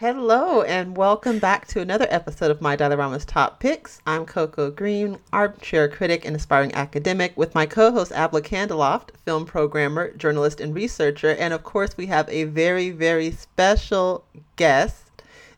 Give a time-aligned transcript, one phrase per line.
[0.00, 4.00] Hello, and welcome back to another episode of My Dialorama's Top Picks.
[4.06, 9.44] I'm Coco Green, armchair critic and aspiring academic, with my co host Abla Candeloft, film
[9.44, 11.32] programmer, journalist, and researcher.
[11.34, 14.24] And of course, we have a very, very special
[14.56, 15.10] guest.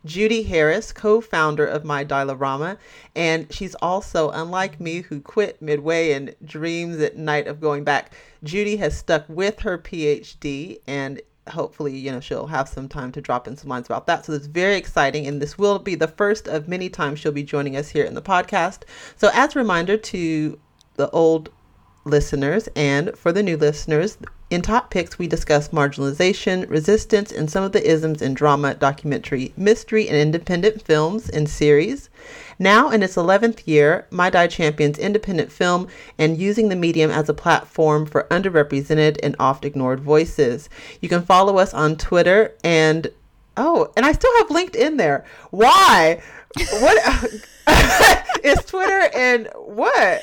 [0.05, 2.79] Judy Harris, co founder of My Dialorama,
[3.15, 8.13] and she's also, unlike me, who quit midway and dreams at night of going back.
[8.43, 11.21] Judy has stuck with her PhD and
[11.51, 14.25] hopefully, you know, she'll have some time to drop in some lines about that.
[14.25, 15.27] So it's very exciting.
[15.27, 18.15] And this will be the first of many times she'll be joining us here in
[18.15, 18.83] the podcast.
[19.17, 20.59] So as a reminder to
[20.95, 21.51] the old
[22.05, 24.19] listeners and for the new listeners,
[24.53, 29.55] in Top Picks, we discuss marginalization, resistance, and some of the isms in drama, documentary,
[29.57, 32.11] mystery, and independent films and series.
[32.59, 35.89] Now, in its 11th year, My Die champions independent film
[36.19, 40.69] and using the medium as a platform for underrepresented and oft ignored voices.
[41.01, 43.11] You can follow us on Twitter and
[43.57, 45.25] oh, and I still have LinkedIn there.
[45.51, 46.23] Why?
[46.73, 46.99] What
[48.45, 50.23] is Twitter and what?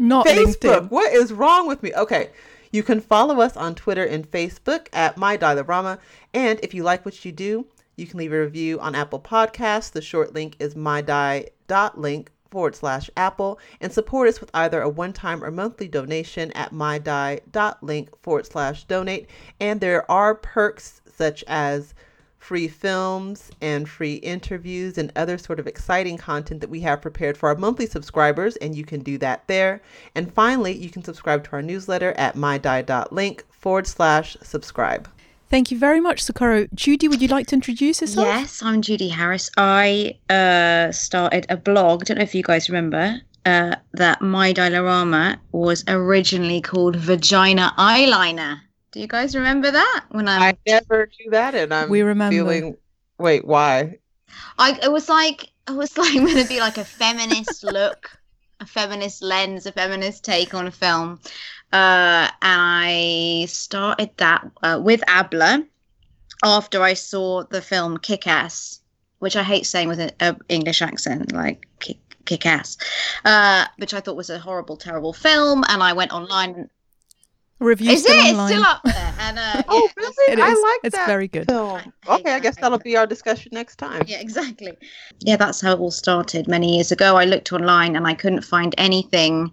[0.00, 0.56] Not Facebook.
[0.56, 0.90] LinkedIn.
[0.90, 1.92] What is wrong with me?
[1.94, 2.30] Okay.
[2.72, 5.98] You can follow us on Twitter and Facebook at My Dialorama.
[6.32, 9.90] And if you like what you do, you can leave a review on Apple Podcasts.
[9.90, 15.12] The short link is mydie.link forward slash Apple and support us with either a one
[15.12, 19.28] time or monthly donation at mydie.link forward slash donate.
[19.60, 21.94] And there are perks such as
[22.40, 27.36] free films and free interviews and other sort of exciting content that we have prepared
[27.36, 29.80] for our monthly subscribers, and you can do that there.
[30.14, 35.08] And finally, you can subscribe to our newsletter at mydie.link forward slash subscribe.
[35.50, 36.66] Thank you very much, Socorro.
[36.74, 38.26] Judy, would you like to introduce yourself?
[38.26, 39.50] Yes, I'm Judy Harris.
[39.56, 42.04] I uh, started a blog.
[42.04, 48.60] Don't know if you guys remember uh, that My Dialorama was originally called Vagina Eyeliner.
[48.92, 50.04] Do you guys remember that?
[50.10, 52.34] When I'm, I never do that, and I'm We remember.
[52.34, 52.76] feeling.
[53.18, 53.98] Wait, why?
[54.58, 58.10] I it was like it was like going to be like a feminist look,
[58.58, 61.20] a feminist lens, a feminist take on a film.
[61.72, 65.64] Uh, and I started that uh, with Abla
[66.42, 68.80] after I saw the film Kick Ass,
[69.20, 72.76] which I hate saying with an English accent, like kick, kick ass,
[73.24, 75.62] uh, which I thought was a horrible, terrible film.
[75.68, 76.68] And I went online.
[77.60, 78.08] Reviews Is it?
[78.08, 78.48] still It's online.
[78.48, 79.14] still up there.
[79.20, 80.32] And uh, Oh, yeah, really?
[80.32, 80.62] It I is.
[80.62, 81.46] like It's that very good.
[81.48, 81.80] film.
[82.08, 84.02] Okay, I guess that'll be our discussion next time.
[84.06, 84.76] Yeah, exactly.
[85.20, 87.16] Yeah, that's how it all started many years ago.
[87.16, 89.52] I looked online and I couldn't find anything.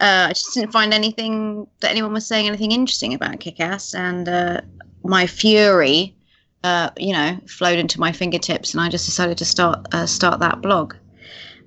[0.00, 3.94] Uh, I just didn't find anything that anyone was saying anything interesting about Kick Ass.
[3.94, 4.60] And uh,
[5.04, 6.16] my fury,
[6.64, 10.40] uh, you know, flowed into my fingertips and I just decided to start uh, start
[10.40, 10.94] that blog.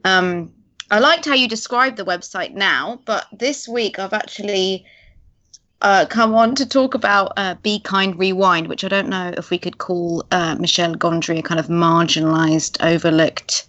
[0.06, 0.52] Um,
[0.90, 4.86] I liked how you described the website now, but this week I've actually
[5.82, 9.50] uh, come on to talk about uh, Be Kind Rewind, which I don't know if
[9.50, 13.68] we could call uh, Michel Gondry a kind of marginalized, overlooked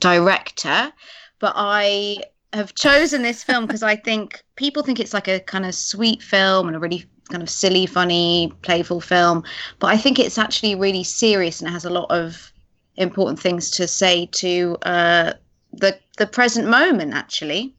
[0.00, 0.92] director.
[1.38, 2.18] But I
[2.52, 6.22] have chosen this film because I think people think it's like a kind of sweet
[6.22, 9.44] film and a really kind of silly, funny, playful film.
[9.78, 12.52] But I think it's actually really serious and it has a lot of
[12.96, 15.32] important things to say to uh,
[15.72, 17.74] the the present moment, actually.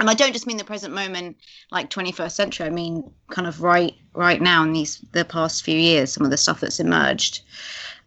[0.00, 1.36] And I don't just mean the present moment
[1.70, 2.66] like 21st century.
[2.66, 6.30] I mean kind of right right now in these the past few years, some of
[6.30, 7.42] the stuff that's emerged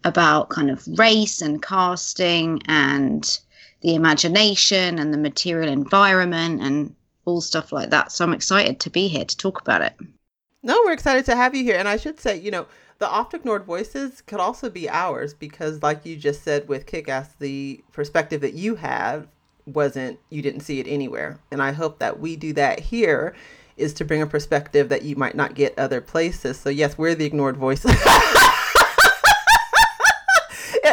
[0.03, 3.39] about kind of race and casting and
[3.81, 8.11] the imagination and the material environment and all stuff like that.
[8.11, 9.93] So I'm excited to be here to talk about it.
[10.63, 11.77] No, we're excited to have you here.
[11.77, 12.65] And I should say, you know,
[12.99, 17.07] the oft ignored voices could also be ours because, like you just said with Kick
[17.07, 19.27] Ass, the perspective that you have
[19.67, 21.39] wasn't, you didn't see it anywhere.
[21.51, 23.35] And I hope that we do that here
[23.75, 26.59] is to bring a perspective that you might not get other places.
[26.59, 27.91] So, yes, we're the ignored voices.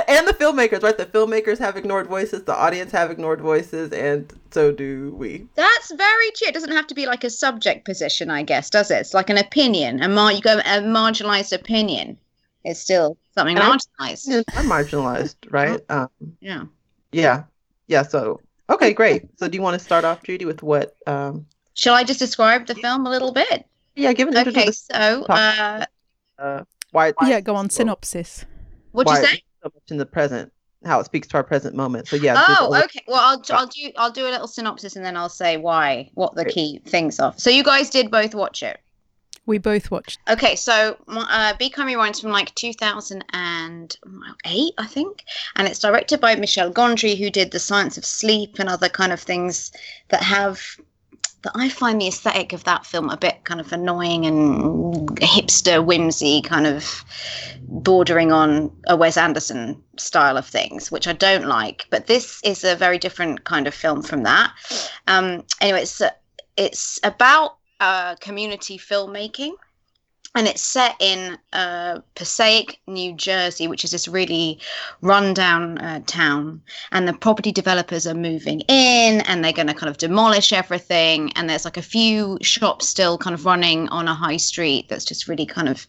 [0.09, 0.97] and the filmmakers, right?
[0.97, 5.47] The filmmakers have ignored voices, the audience have ignored voices, and so do we.
[5.55, 6.49] That's very true.
[6.49, 8.97] It doesn't have to be like a subject position, I guess, does it?
[8.97, 10.03] It's like an opinion.
[10.03, 12.19] A mar- you go a marginalized opinion
[12.65, 14.45] is still something And marginalized.
[14.55, 15.81] I'm marginalized, right?
[15.89, 16.09] Um,
[16.41, 16.65] Yeah.
[17.13, 17.45] Yeah.
[17.87, 18.03] Yeah.
[18.03, 19.23] So, okay, great.
[19.39, 20.97] So, do you want to start off, Judy, with what?
[21.07, 23.67] Um, Shall I just describe the film a little bit?
[23.97, 25.85] yeah, give an intro Okay, to so uh,
[26.39, 27.69] uh, why, Yeah, go on.
[27.71, 28.45] Synopsis.
[28.93, 29.43] what'd why you say?
[29.63, 30.53] so much in the present,
[30.85, 32.07] how it speaks to our present moment.
[32.09, 32.35] So, yeah.
[32.37, 33.03] Oh, little- okay.
[33.09, 36.35] Well, I'll I'll do I'll do a little synopsis and then I'll say why, what
[36.35, 37.35] the key things are.
[37.37, 38.79] So you guys did both watch it.
[39.47, 40.21] We both watched.
[40.29, 45.25] Okay, so uh, Be Kind Rewind's from like 2008, I think,
[45.57, 49.13] and it's directed by Michel Gondry, who did The Science of Sleep and other kind
[49.13, 49.71] of things
[50.09, 50.79] that have
[51.45, 55.85] that I find the aesthetic of that film a bit kind of annoying and hipster
[55.85, 57.05] whimsy, kind of
[57.69, 61.85] bordering on a Wes Anderson style of things, which I don't like.
[61.91, 64.55] But this is a very different kind of film from that.
[65.07, 66.01] Um, anyway, it's
[66.57, 69.55] it's about uh, community filmmaking
[70.35, 74.59] and it's set in uh, Passaic, New Jersey, which is this really
[75.01, 76.61] rundown uh, town.
[76.91, 81.33] And the property developers are moving in, and they're going to kind of demolish everything.
[81.37, 85.05] And there's like a few shops still kind of running on a high street that's
[85.05, 85.87] just really kind of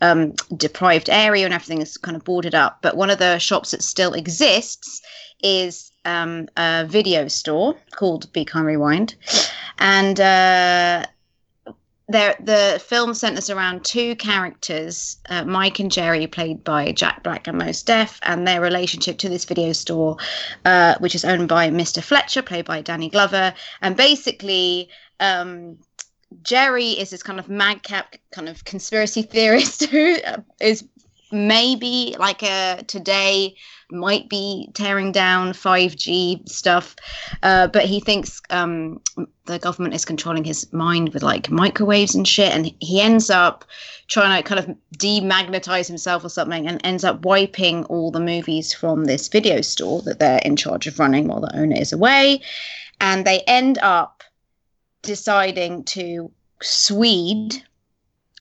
[0.00, 2.78] um, deprived area, and everything is kind of boarded up.
[2.82, 5.02] But one of the shops that still exists
[5.40, 9.14] is um, a video store called Be Kind Rewind,
[9.78, 11.04] and uh,
[12.08, 17.46] there the film centers around two characters uh, mike and jerry played by jack black
[17.48, 20.16] and mos def and their relationship to this video store
[20.66, 23.54] uh, which is owned by mr fletcher played by danny glover.
[23.80, 24.88] And basically
[25.20, 25.78] um,
[26.42, 30.16] jerry is this kind of madcap kind of conspiracy theorist who
[30.60, 30.84] is
[31.32, 33.56] maybe like a today
[33.94, 36.96] might be tearing down 5G stuff,
[37.42, 39.00] uh, but he thinks um,
[39.46, 43.64] the government is controlling his mind with like microwaves and shit, and he ends up
[44.08, 48.74] trying to kind of demagnetize himself or something, and ends up wiping all the movies
[48.74, 52.40] from this video store that they're in charge of running while the owner is away,
[53.00, 54.22] and they end up
[55.02, 56.30] deciding to
[56.62, 57.62] Swede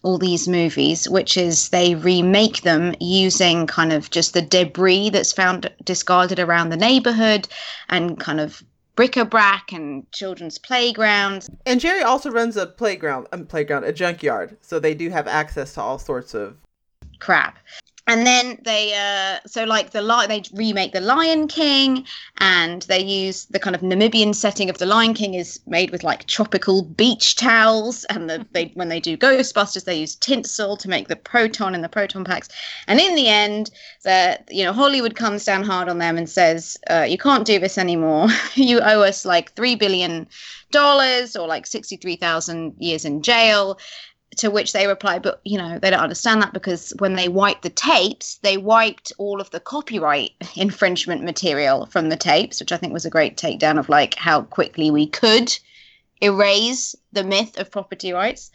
[0.04, 5.34] all these movies, which is they remake them using kind of just the debris that's
[5.34, 7.48] found discarded around the neighborhood
[7.90, 8.62] and kind of
[8.96, 11.50] bric-a-brac and children's playgrounds.
[11.66, 15.74] And Jerry also runs a playground, a playground, a junkyard, so they do have access
[15.74, 16.58] to all sorts of
[17.20, 17.58] crap
[18.08, 22.06] and then they uh so like the li- they remake the lion king
[22.38, 26.04] and they use the kind of namibian setting of the lion king is made with
[26.04, 30.90] like tropical beach towels and the, they when they do ghostbusters they use tinsel to
[30.90, 32.50] make the proton and the proton packs.
[32.88, 33.72] And in the end
[34.04, 37.60] the you know hollywood comes down hard on them and says uh, you can't do
[37.60, 38.28] this anymore.
[38.56, 40.28] You owe us like three billion
[40.72, 43.80] dollars or like 63,000 years in jail
[44.38, 47.64] to which they reply, but you know, they don't understand that because when they wiped
[47.64, 52.78] the tapes, they wiped all of the copyright infringement material from the tapes, which I
[52.78, 55.58] think was a great takedown of like how quickly we could
[56.22, 58.50] erase the myth of property rights.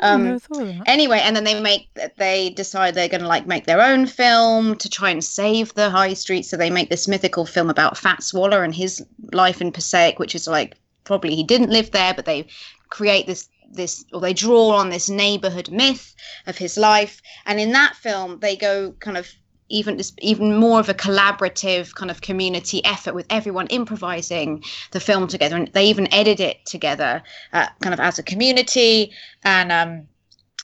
[0.00, 0.38] Um,
[0.86, 4.76] anyway, and then they make they decide they're going to like make their own film
[4.76, 6.44] to try and save the high street.
[6.44, 10.34] So they make this mythical film about Fats Waller and his life in Passaic, which
[10.34, 12.46] is like probably he didn't live there, but they
[12.90, 16.14] create this this or they draw on this neighborhood myth
[16.46, 17.20] of his life.
[17.46, 19.28] And in that film they go kind of
[19.68, 24.62] even even more of a collaborative kind of community effort with everyone improvising
[24.92, 25.56] the film together.
[25.56, 27.22] And they even edit it together
[27.52, 29.12] uh, kind of as a community.
[29.42, 30.08] And um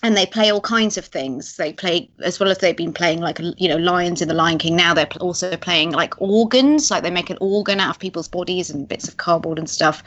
[0.02, 1.56] and they play all kinds of things.
[1.56, 4.58] They play as well as they've been playing like you know lions in the lion
[4.58, 6.91] king now they're also playing like organs.
[6.91, 10.02] Like they make an organ out of people's bodies and bits of cardboard and stuff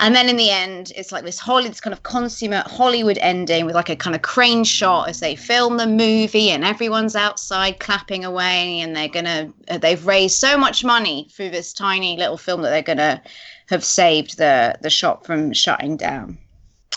[0.00, 3.74] and then in the end, it's like this this kind of consummate Hollywood ending with
[3.74, 8.24] like a kind of crane shot as they film the movie, and everyone's outside clapping
[8.24, 12.62] away, and they're gonna uh, they've raised so much money through this tiny little film
[12.62, 13.22] that they're gonna
[13.68, 16.38] have saved the the shop from shutting down.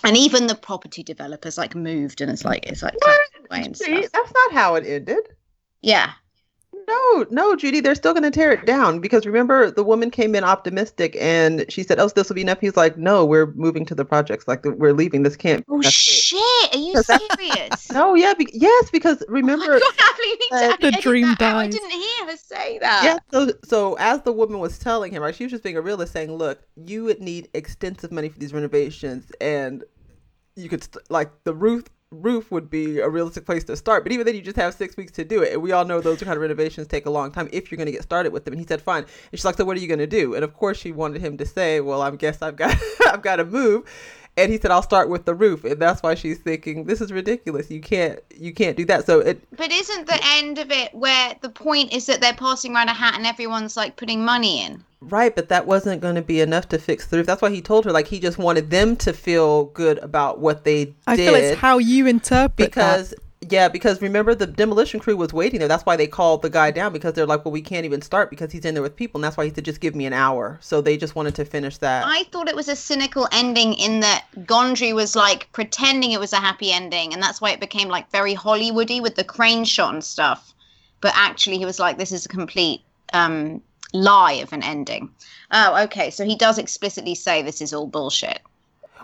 [0.05, 2.95] And even the property developers like moved, and it's like it's like
[3.49, 4.11] away and stuff.
[4.13, 5.27] That's not how it ended.
[5.81, 6.11] Yeah,
[6.87, 10.35] no, no, Judy, they're still going to tear it down because remember the woman came
[10.35, 13.85] in optimistic and she said, "Oh, this will be enough." He's like, "No, we're moving
[13.85, 14.47] to the projects.
[14.47, 15.23] Like we're leaving.
[15.23, 16.75] This can't." Oh shit!
[16.75, 17.91] Are you serious?
[17.91, 21.67] no, yeah, be- yes, because remember oh the dream dies.
[21.67, 23.01] I didn't hear her say that.
[23.03, 23.17] Yeah.
[23.31, 26.13] So, so as the woman was telling him, right, she was just being a realist,
[26.13, 29.83] saying, "Look, you would need extensive money for these renovations, and
[30.55, 34.03] you could st- like the roof roof would be a realistic place to start.
[34.03, 35.53] But even then, you just have six weeks to do it.
[35.53, 37.87] And we all know those kind of renovations take a long time if you're going
[37.87, 38.53] to get started with them.
[38.53, 39.03] And he said, fine.
[39.03, 40.35] And she's like, so what are you going to do?
[40.35, 42.75] And of course, she wanted him to say, well, I guess I've got,
[43.07, 43.89] I've got to move.
[44.35, 47.11] And he said, "I'll start with the roof," and that's why she's thinking, "This is
[47.11, 47.69] ridiculous.
[47.69, 49.39] You can't, you can't do that." So it.
[49.55, 52.93] But isn't the end of it where the point is that they're passing around a
[52.93, 54.83] hat and everyone's like putting money in?
[55.01, 57.25] Right, but that wasn't going to be enough to fix the roof.
[57.25, 60.63] That's why he told her, like, he just wanted them to feel good about what
[60.63, 61.25] they I did.
[61.25, 63.19] feel it's how you interpret because that.
[63.49, 65.67] Yeah, because remember the demolition crew was waiting there.
[65.67, 68.29] That's why they called the guy down because they're like, well, we can't even start
[68.29, 70.13] because he's in there with people, and that's why he said just give me an
[70.13, 70.57] hour.
[70.61, 72.05] So they just wanted to finish that.
[72.05, 76.33] I thought it was a cynical ending in that Gondry was like pretending it was
[76.33, 79.93] a happy ending, and that's why it became like very Hollywoody with the crane shot
[79.93, 80.53] and stuff.
[81.01, 82.81] But actually, he was like, this is a complete
[83.13, 83.61] um,
[83.93, 85.11] lie of an ending.
[85.51, 86.09] Oh, okay.
[86.09, 88.39] So he does explicitly say this is all bullshit.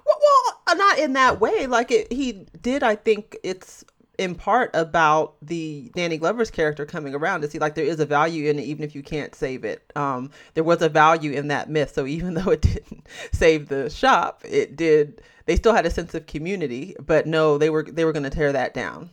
[0.06, 0.20] Well,
[0.66, 1.68] well, not in that way.
[1.68, 2.84] Like it, he did.
[2.84, 3.84] I think it's
[4.20, 8.06] in part about the Danny Glover's character coming around to see like there is a
[8.06, 9.82] value in it, even if you can't save it.
[9.96, 11.94] Um, there was a value in that myth.
[11.96, 15.22] So even though it didn't save the shop, it did.
[15.46, 18.30] They still had a sense of community, but no, they were they were going to
[18.30, 19.10] tear that down.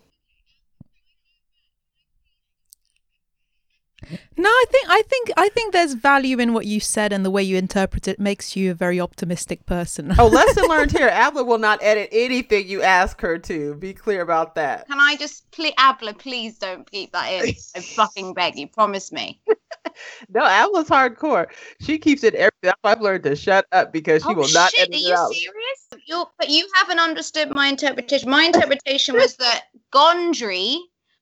[4.36, 7.30] No, I think I think I think there's value in what you said and the
[7.30, 10.14] way you interpret it makes you a very optimistic person.
[10.18, 11.08] oh, lesson learned here.
[11.08, 13.74] Abla will not edit anything you ask her to.
[13.74, 14.86] Be clear about that.
[14.88, 17.54] Can I just please, Abla, please don't keep that in.
[17.74, 18.68] I fucking beg you.
[18.68, 19.40] Promise me.
[20.28, 21.46] no, Abla's hardcore.
[21.80, 22.52] She keeps it every.
[22.84, 25.32] I've learned to shut up because she oh, will not shit, edit Are you out.
[25.32, 26.06] serious?
[26.06, 28.30] You're, but you haven't understood my interpretation.
[28.30, 30.78] My interpretation was that Gondry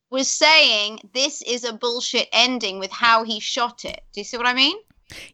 [0.09, 4.01] was saying this is a bullshit ending with how he shot it.
[4.13, 4.77] Do you see what I mean?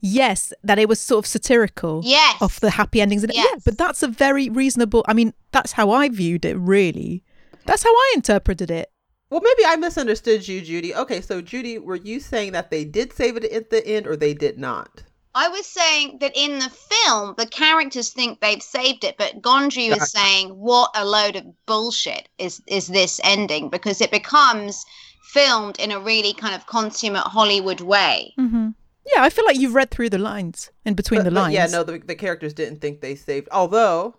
[0.01, 2.01] Yes, that it was sort of satirical.
[2.03, 2.41] Yes.
[2.41, 3.23] Of the happy endings.
[3.23, 3.47] And Yes.
[3.51, 5.05] Yeah, but that's a very reasonable.
[5.07, 6.57] I mean, that's how I viewed it.
[6.57, 7.23] Really,
[7.65, 8.91] that's how I interpreted it.
[9.29, 10.93] Well, maybe I misunderstood you, Judy.
[10.93, 14.17] Okay, so Judy, were you saying that they did save it at the end or
[14.17, 15.03] they did not?
[15.33, 19.89] I was saying that in the film, the characters think they've saved it, but Gondry
[19.89, 24.85] was saying, "What a load of bullshit is is this ending?" Because it becomes
[25.23, 28.33] filmed in a really kind of consummate Hollywood way.
[28.35, 28.69] hmm
[29.15, 31.53] Yeah, I feel like you've read through the lines in between But- the lines.
[31.53, 33.47] yeah, no, the, the characters didn't think they saved.
[33.51, 34.15] Although,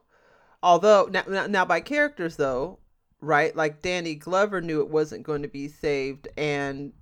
[0.62, 2.78] although now, now, now by characters though,
[3.20, 3.54] right?
[3.54, 7.01] Like Danny Glover knew it wasn't going to be saved, and but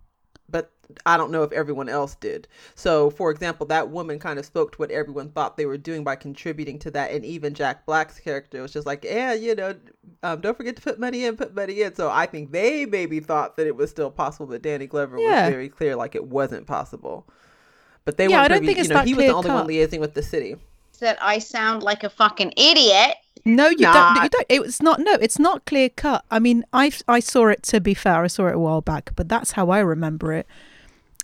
[1.07, 2.49] I don't know if everyone else did.
[2.75, 6.05] So, for example, that woman kind of spoke to what everyone thought they were doing
[6.05, 9.75] by contributing to that, and even Jack Black's character was just like, yeah, you know,
[10.23, 11.95] um, don't forget to put money in, put money in.
[11.95, 15.45] So I think they maybe thought that it was still possible, but Danny Glover Yeah.
[15.47, 17.27] was very clear like it wasn't possible.
[18.05, 19.33] But they Yeah, weren't I don't privy- think you it's know, that he was the
[19.33, 19.69] clear only one cut.
[19.69, 20.57] liaising with the city.
[21.01, 23.15] That I sound like a fucking idiot.
[23.47, 24.15] No, you Not.
[24.17, 24.25] don't.
[24.25, 24.67] You don't.
[24.67, 25.01] It's not.
[25.01, 26.25] No, it's not clear cut.
[26.31, 27.63] I mean, I I saw it.
[27.65, 30.47] To be fair, I saw it a while back, but that's how I remember it.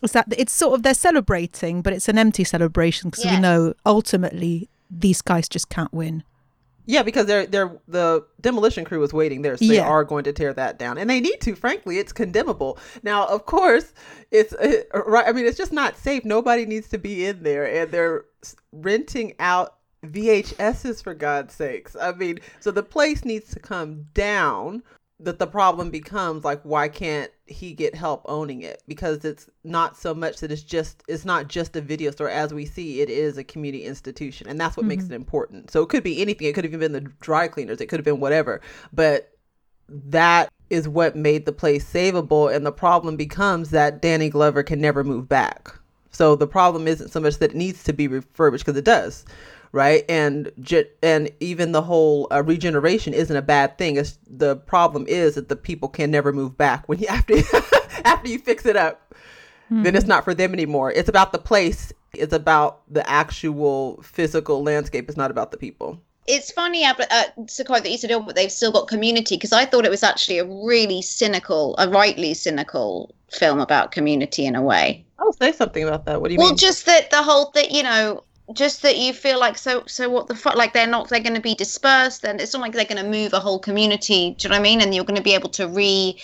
[0.02, 3.74] Is that it's sort of they're celebrating, but it's an empty celebration because we know
[3.84, 6.22] ultimately these guys just can't win.
[6.88, 10.32] Yeah, because they're they're the demolition crew is waiting there, so they are going to
[10.32, 11.56] tear that down, and they need to.
[11.56, 12.78] Frankly, it's condemnable.
[13.02, 13.92] Now, of course,
[14.30, 15.26] it's uh, right.
[15.26, 16.24] I mean, it's just not safe.
[16.24, 18.24] Nobody needs to be in there, and they're
[18.70, 19.74] renting out
[20.04, 21.96] VHSs for God's sakes.
[22.00, 24.84] I mean, so the place needs to come down.
[25.18, 28.82] That the problem becomes like, why can't he get help owning it?
[28.86, 32.28] Because it's not so much that it's just it's not just a video store.
[32.28, 35.14] As we see, it is a community institution, and that's what makes mm-hmm.
[35.14, 35.70] it important.
[35.70, 36.46] So it could be anything.
[36.48, 37.80] It could have even been the dry cleaners.
[37.80, 38.60] It could have been whatever.
[38.92, 39.30] But
[39.88, 44.80] that is what made the place savable, and the problem becomes that Danny Glover can
[44.80, 45.74] never move back.
[46.10, 49.24] So the problem isn't so much that it needs to be refurbished because it does,
[49.72, 50.04] right?
[50.08, 53.96] And ge- and even the whole uh, regeneration isn't a bad thing.
[53.96, 57.34] It's the problem is that the people can never move back when you after
[58.04, 59.14] after you fix it up.
[59.68, 60.92] Then it's not for them anymore.
[60.92, 61.92] It's about the place.
[62.12, 65.08] It's about the actual physical landscape.
[65.08, 66.00] It's not about the people.
[66.28, 69.52] It's funny, Ab- uh, Sakai, that you said, oh, but they've still got community, because
[69.52, 74.56] I thought it was actually a really cynical, a rightly cynical film about community in
[74.56, 75.04] a way.
[75.18, 76.20] I'll say something about that.
[76.20, 76.52] What do you well, mean?
[76.54, 80.08] Well, just that the whole thing, you know, just that you feel like so so
[80.08, 82.72] what the fuck like they're not they're going to be dispersed and it's not like
[82.72, 85.04] they're going to move a whole community do you know what i mean and you're
[85.04, 86.16] going to be able to re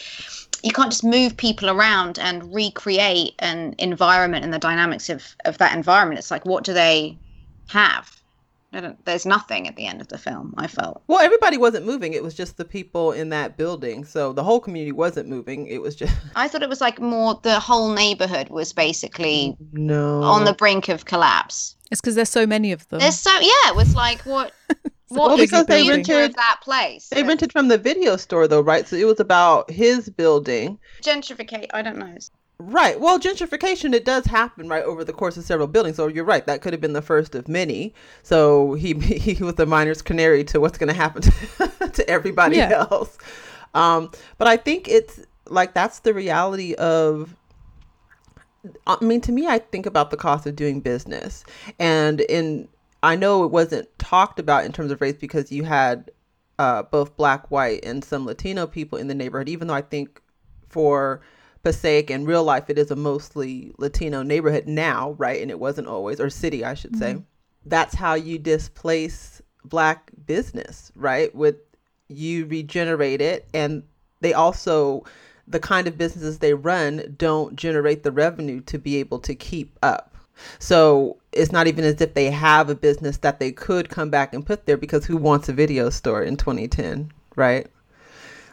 [0.63, 5.59] you can't just move people around and recreate an environment and the dynamics of of
[5.59, 7.17] that environment it's like what do they
[7.69, 8.19] have
[8.75, 11.85] I don't, there's nothing at the end of the film i felt Well, everybody wasn't
[11.85, 12.15] moving.
[12.15, 14.07] It was just the people in that building.
[14.07, 15.67] So the whole community wasn't moving.
[15.67, 20.23] It was just i thought it was like more the whole neighborhood was basically no
[20.23, 22.99] on the brink of collapse It's because there's so many of them.
[23.01, 24.53] there's so yeah it was like what
[25.09, 28.89] what Well, because they rented- that place They rented from the video store though, right?
[28.89, 30.79] So it was about his building.
[31.03, 32.17] gentrificate i don't know
[32.59, 33.01] Right.
[33.01, 35.97] Well, gentrification it does happen right over the course of several buildings.
[35.97, 36.47] So you're right.
[36.47, 37.93] That could have been the first of many.
[38.23, 41.33] So he he was the miner's canary to what's going to happen to,
[41.93, 42.87] to everybody Yeah.
[42.89, 43.19] else.
[43.75, 45.19] Um, but I think it's
[45.49, 47.35] like that's the reality of
[48.87, 51.45] I mean, to me, I think about the cost of doing business,
[51.79, 52.69] and in
[53.03, 56.11] I know it wasn't talked about in terms of race because you had
[56.59, 59.49] uh, both black, white, and some Latino people in the neighborhood.
[59.49, 60.21] Even though I think
[60.69, 61.21] for
[61.65, 65.43] Passaic in real life, it is a mostly Latino neighborhood now, right?
[65.43, 67.17] And it wasn't always, or city, I should say.
[67.67, 71.35] That's how you displace black business, right?
[71.35, 71.57] With
[72.09, 73.83] you regenerate it, and
[74.21, 75.05] they also
[75.47, 79.77] the kind of businesses they run don't generate the revenue to be able to keep
[79.83, 80.15] up.
[80.59, 84.35] So it's not even as if they have a business that they could come back
[84.35, 87.67] and put there because who wants a video store in 2010, right?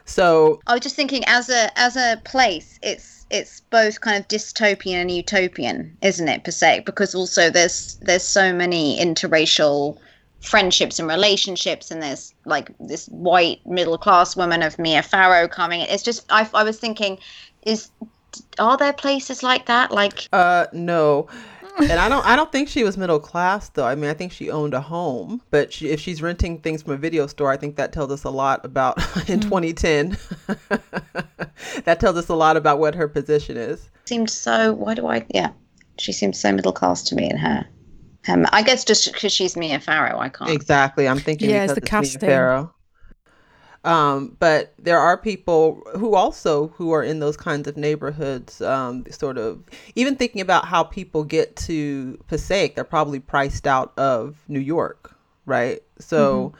[0.05, 4.27] So I was just thinking, as a as a place, it's it's both kind of
[4.27, 6.81] dystopian and utopian, isn't it, per se?
[6.85, 9.97] Because also there's there's so many interracial
[10.41, 15.81] friendships and relationships, and there's like this white middle class woman of Mia Farrow coming.
[15.81, 17.19] It's just I I was thinking,
[17.63, 17.91] is
[18.59, 19.91] are there places like that?
[19.91, 21.27] Like uh no
[21.79, 23.85] and I don't I don't think she was middle class though.
[23.85, 26.93] I mean, I think she owned a home, but she, if she's renting things from
[26.93, 28.97] a video store, I think that tells us a lot about
[29.29, 29.43] in mm.
[29.43, 30.17] 2010.
[31.85, 33.89] that tells us a lot about what her position is.
[34.05, 34.73] Seemed so.
[34.73, 35.25] Why do I?
[35.29, 35.51] Yeah,
[35.97, 37.65] she seems so middle class to me in her.
[38.27, 40.51] Um, I guess just because she's Mia Farrow, I can't.
[40.51, 42.73] Exactly, I'm thinking yeah, because it's, the it's Mia Farrow.
[43.85, 49.05] Um, but there are people who also who are in those kinds of neighborhoods, um,
[49.09, 49.63] sort of
[49.95, 55.15] even thinking about how people get to Passaic, they're probably priced out of New York,
[55.45, 55.81] right?
[55.97, 56.57] So mm-hmm.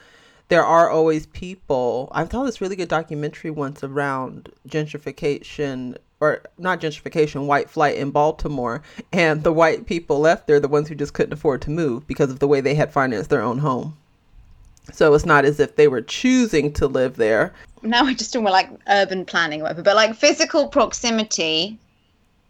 [0.48, 2.08] there are always people.
[2.14, 8.12] I saw this really good documentary once around gentrification or not gentrification, white flight in
[8.12, 12.08] Baltimore, and the white people left there, the ones who just couldn't afford to move
[12.08, 13.96] because of the way they had financed their own home.
[14.92, 17.54] So it's not as if they were choosing to live there.
[17.82, 21.78] Now we're just talking about like urban planning whatever, but like physical proximity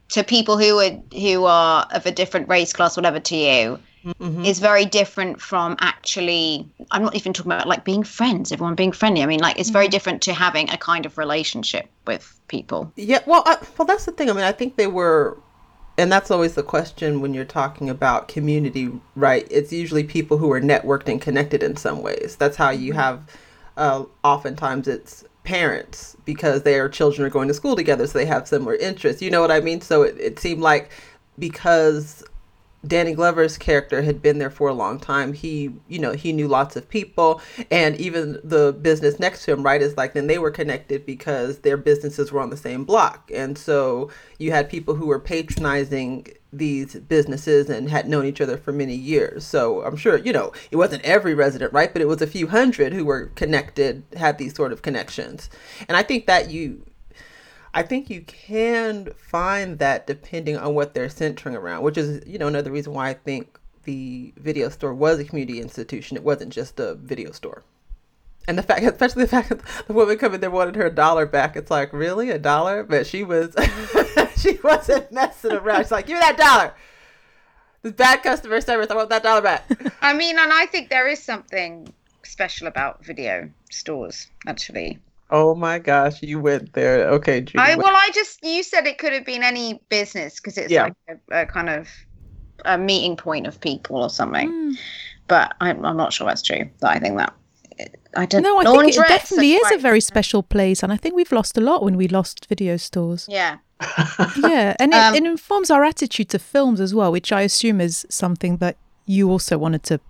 [0.10, 3.80] to people who are who are of a different race, class, whatever to you.
[4.06, 4.46] Mm-hmm.
[4.46, 8.94] is very different from actually i'm not even talking about like being friends everyone being
[8.94, 9.92] friendly i mean like it's very mm-hmm.
[9.92, 14.14] different to having a kind of relationship with people yeah well I, well that's the
[14.14, 15.38] thing i mean i think they were
[16.00, 19.46] and that's always the question when you're talking about community, right?
[19.52, 22.38] It's usually people who are networked and connected in some ways.
[22.40, 23.02] That's how you mm-hmm.
[23.02, 23.28] have,
[23.76, 28.48] uh, oftentimes it's parents because their children are going to school together, so they have
[28.48, 29.22] similar interests.
[29.22, 29.82] You know what I mean?
[29.82, 30.90] So it, it seemed like
[31.38, 32.24] because
[32.88, 35.34] Danny Glover's character had been there for a long time.
[35.34, 39.64] He, you know, he knew lots of people, and even the business next to him,
[39.64, 43.30] right, is like then they were connected because their businesses were on the same block,
[43.34, 48.58] and so you had people who were patronizing these businesses and had known each other
[48.58, 49.46] for many years.
[49.46, 52.48] So I'm sure, you know, it wasn't every resident, right, but it was a few
[52.48, 55.50] hundred who were connected, had these sort of connections,
[55.88, 56.86] and I think that you
[57.74, 62.40] I think you can find that depending on what they're centering around, which is, you
[62.40, 66.18] know, another reason why I think the video store was a community institution.
[66.18, 67.64] It wasn't just a video store.
[68.48, 71.56] And the fact, especially the fact that the woman coming there wanted her dollar back.
[71.56, 72.32] It's like, really?
[72.32, 72.84] A dollar?
[72.84, 73.56] But she was,
[74.38, 75.84] she wasn't messing around.
[75.84, 76.74] She's like, give me that dollar.
[77.84, 78.90] This bad customer service.
[78.90, 79.70] I want that dollar back.
[80.02, 85.00] I mean, and I think there is something special about video stores, actually.
[85.32, 87.08] Oh my gosh, you went there.
[87.10, 87.60] Okay, Judy.
[87.60, 90.84] I, well, I just you said it could have been any business because it's yeah.
[90.84, 90.94] like
[91.32, 91.88] a, a, kind of
[92.66, 94.50] a meeting point of people or something.
[94.50, 94.78] Mm.
[95.28, 96.68] But I, I'm not sure that's true.
[96.82, 97.34] But I think that
[98.16, 98.42] I don't.
[98.42, 101.58] No, I think it definitely is a very special place, and I think we've lost
[101.58, 103.28] a lot when we lost video stores.
[103.30, 103.58] Yeah.
[104.38, 107.80] yeah, and it, um, it informs our attitude to films as well, which I assume
[107.80, 110.02] is something that you also wanted to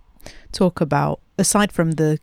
[0.50, 2.18] talk about aside from the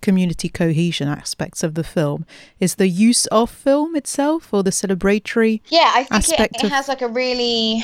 [0.00, 2.26] community cohesion aspects of the film.
[2.60, 6.70] Is the use of film itself or the celebratory yeah i think it, it of...
[6.70, 7.82] has like a really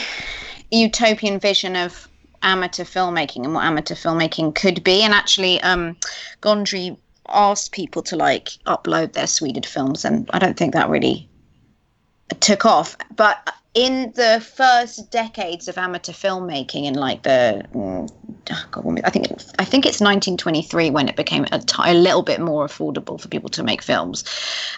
[0.71, 2.09] utopian vision of
[2.43, 5.03] amateur filmmaking and what amateur filmmaking could be.
[5.03, 5.97] And actually um
[6.41, 6.97] gondry
[7.29, 11.29] asked people to like upload their sweded films and i don't think that really
[12.41, 12.97] took off.
[13.15, 18.11] But in the first decades of amateur filmmaking in like the mm,
[18.71, 19.27] God, I think
[19.59, 23.29] I think it's 1923 when it became a, t- a little bit more affordable for
[23.29, 24.25] people to make films,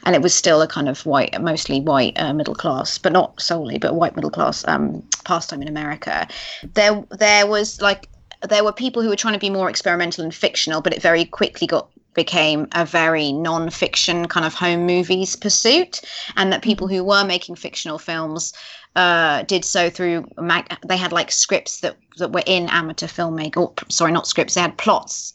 [0.05, 3.41] and it was still a kind of white, mostly white uh, middle class, but not
[3.41, 6.29] solely, but white middle class um, pastime in America.
[6.75, 8.09] There there was like
[8.49, 11.25] there were people who were trying to be more experimental and fictional, but it very
[11.25, 16.01] quickly got became a very non-fiction kind of home movies pursuit
[16.37, 18.53] and that people who were making fictional films
[18.97, 23.57] uh, did so through mag- they had like scripts that that were in amateur filmmaking
[23.57, 25.35] or sorry not scripts they had plots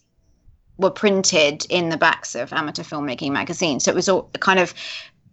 [0.78, 3.84] were printed in the backs of amateur filmmaking magazines.
[3.84, 4.74] So it was all kind of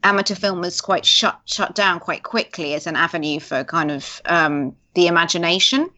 [0.03, 4.21] amateur film was quite shut shut down quite quickly as an avenue for kind of
[4.27, 5.89] um, the imagination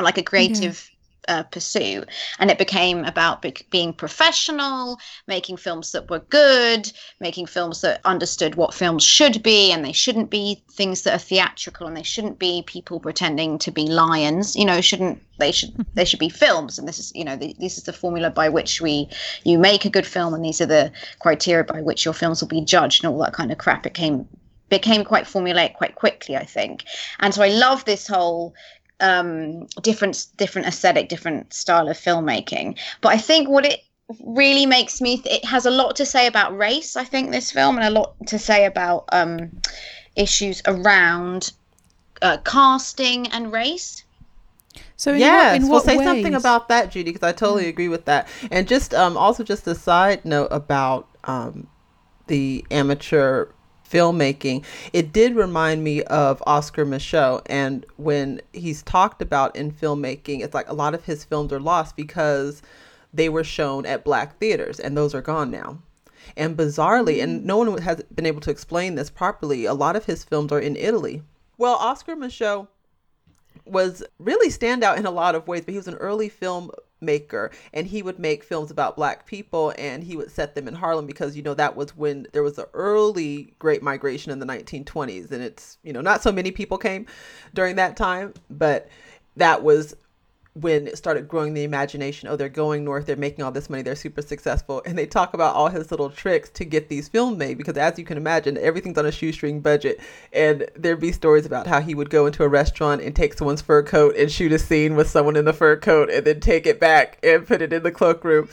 [0.00, 0.89] like a creative
[1.28, 2.04] uh, pursue.
[2.38, 8.00] And it became about be- being professional, making films that were good, making films that
[8.04, 12.02] understood what films should be, and they shouldn't be things that are theatrical, and they
[12.02, 14.56] shouldn't be people pretending to be lions.
[14.56, 17.54] You know, shouldn't they should they should be films, and this is you know the,
[17.58, 19.08] this is the formula by which we
[19.44, 22.48] you make a good film, and these are the criteria by which your films will
[22.48, 23.86] be judged, and all that kind of crap.
[23.86, 24.28] It came
[24.70, 26.84] became quite formulaic quite quickly, I think.
[27.18, 28.54] And so I love this whole
[29.00, 32.78] um, different different aesthetic, different style of filmmaking.
[33.00, 33.80] But I think what it
[34.24, 36.96] really makes me th- it has a lot to say about race.
[36.96, 39.50] I think this film and a lot to say about um,
[40.16, 41.52] issues around
[42.22, 44.04] uh, casting and race.
[44.96, 46.06] So in yes, what, in well, say ways?
[46.06, 48.28] something about that, Judy, because I totally agree with that.
[48.50, 51.68] And just um, also just a side note about um,
[52.26, 53.48] the amateur
[53.90, 57.42] filmmaking, it did remind me of Oscar Micheaux.
[57.46, 61.60] And when he's talked about in filmmaking, it's like a lot of his films are
[61.60, 62.62] lost because
[63.12, 65.78] they were shown at black theaters, and those are gone now.
[66.36, 70.04] And bizarrely, and no one has been able to explain this properly, a lot of
[70.04, 71.22] his films are in Italy.
[71.58, 72.68] Well, Oscar Micheaux
[73.64, 76.70] was really standout in a lot of ways, but he was an early film
[77.00, 80.74] maker and he would make films about black people and he would set them in
[80.74, 84.46] Harlem because you know that was when there was the early great migration in the
[84.46, 87.06] 1920s and it's you know not so many people came
[87.54, 88.88] during that time but
[89.36, 89.94] that was
[90.54, 93.82] when it started growing the imagination oh they're going north they're making all this money
[93.82, 94.82] they're super successful.
[94.84, 97.98] And they talk about all his little tricks to get these films made because as
[97.98, 100.00] you can imagine everything's on a shoestring budget.
[100.32, 103.62] And there'd be stories about how he would go into a restaurant and take someone's
[103.62, 106.66] fur coat and shoot a scene with someone in the fur coat and then take
[106.66, 108.48] it back and put it in the cloakroom.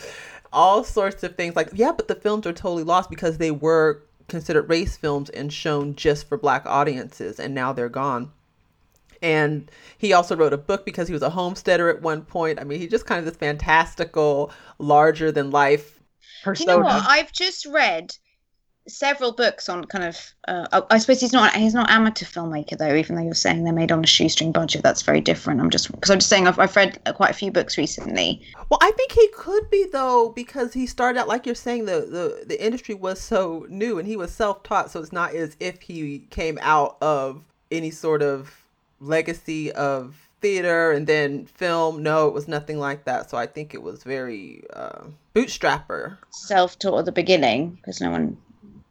[0.53, 4.03] All sorts of things like yeah but the films are totally lost because they were
[4.27, 8.31] considered race films and shown just for black audiences and now they're gone
[9.21, 12.59] and he also wrote a book because he was a homesteader at one point.
[12.59, 15.99] I mean, he just kind of this fantastical, larger than life
[16.43, 16.71] persona.
[16.71, 17.05] You know what?
[17.07, 18.11] I've just read
[18.87, 20.33] several books on kind of.
[20.47, 22.95] Uh, I suppose he's not he's not amateur filmmaker though.
[22.95, 25.59] Even though you're saying they're made on a shoestring budget, that's very different.
[25.59, 28.41] I'm just because I'm just saying I've, I've read quite a few books recently.
[28.69, 32.01] Well, I think he could be though because he started out like you're saying the
[32.01, 35.55] the the industry was so new and he was self taught, so it's not as
[35.59, 38.66] if he came out of any sort of
[38.99, 42.03] legacy of theater and then film.
[42.03, 43.29] No, it was nothing like that.
[43.29, 45.03] So I think it was very uh,
[45.35, 46.17] bootstrapper.
[46.29, 48.37] Self taught at the beginning because no one.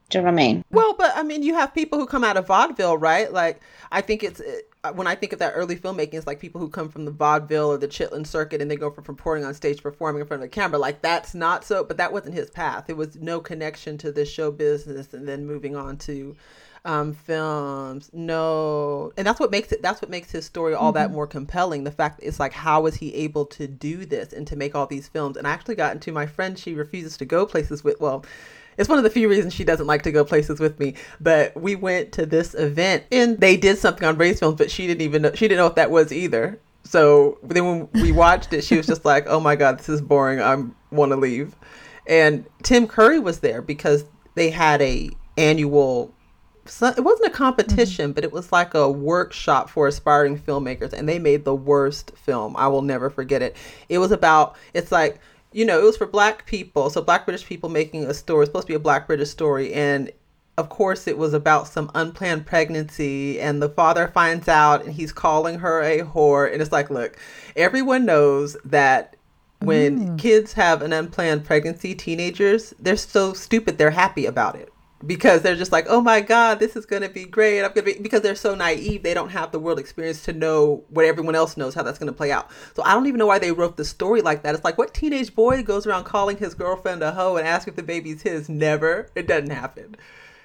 [0.09, 0.65] Do you know what I mean?
[0.71, 3.33] Well, but I mean, you have people who come out of vaudeville, right?
[3.33, 4.41] Like, I think it's
[4.95, 7.73] when I think of that early filmmaking, it's like people who come from the vaudeville
[7.73, 10.49] or the Chitlin circuit and they go from reporting on stage performing in front of
[10.49, 10.79] the camera.
[10.79, 12.89] Like, that's not so, but that wasn't his path.
[12.89, 16.37] It was no connection to this show business and then moving on to
[16.87, 18.11] um, films.
[18.13, 19.83] No, and that's what makes it.
[19.83, 20.99] That's what makes his story all mm-hmm.
[20.99, 21.85] that more compelling.
[21.85, 24.87] The fact it's like, how was he able to do this and to make all
[24.87, 25.37] these films?
[25.37, 26.59] And I actually got into my friend.
[26.59, 28.01] She refuses to go places with.
[28.01, 28.25] Well,
[28.79, 30.95] it's one of the few reasons she doesn't like to go places with me.
[31.21, 34.87] But we went to this event and they did something on race films, but she
[34.87, 35.33] didn't even know.
[35.35, 36.61] She didn't know what that was either.
[36.85, 40.01] So then when we watched it, she was just like, "Oh my god, this is
[40.01, 40.41] boring.
[40.41, 41.57] I want to leave."
[42.07, 44.05] And Tim Curry was there because
[44.37, 46.15] they had a annual
[46.69, 48.13] so it wasn't a competition, mm-hmm.
[48.13, 52.57] but it was like a workshop for aspiring filmmakers, and they made the worst film.
[52.57, 53.57] I will never forget it.
[53.89, 55.19] It was about it's like
[55.53, 58.43] you know it was for black people, so black British people making a story.
[58.43, 60.11] It's supposed to be a black British story, and
[60.59, 65.13] of course it was about some unplanned pregnancy, and the father finds out, and he's
[65.13, 67.19] calling her a whore, and it's like, look,
[67.57, 69.17] everyone knows that
[69.61, 70.19] when mm.
[70.19, 74.71] kids have an unplanned pregnancy, teenagers, they're so stupid, they're happy about it
[75.05, 77.61] because they're just like, oh my God, this is going to be great.
[77.61, 80.33] I'm going to be, because they're so naive, they don't have the world experience to
[80.33, 82.51] know what everyone else knows, how that's going to play out.
[82.75, 84.55] So I don't even know why they wrote the story like that.
[84.55, 87.77] It's like, what teenage boy goes around calling his girlfriend a hoe and asks if
[87.77, 88.49] the baby's his?
[88.49, 89.11] Never.
[89.15, 89.97] It doesn't happen.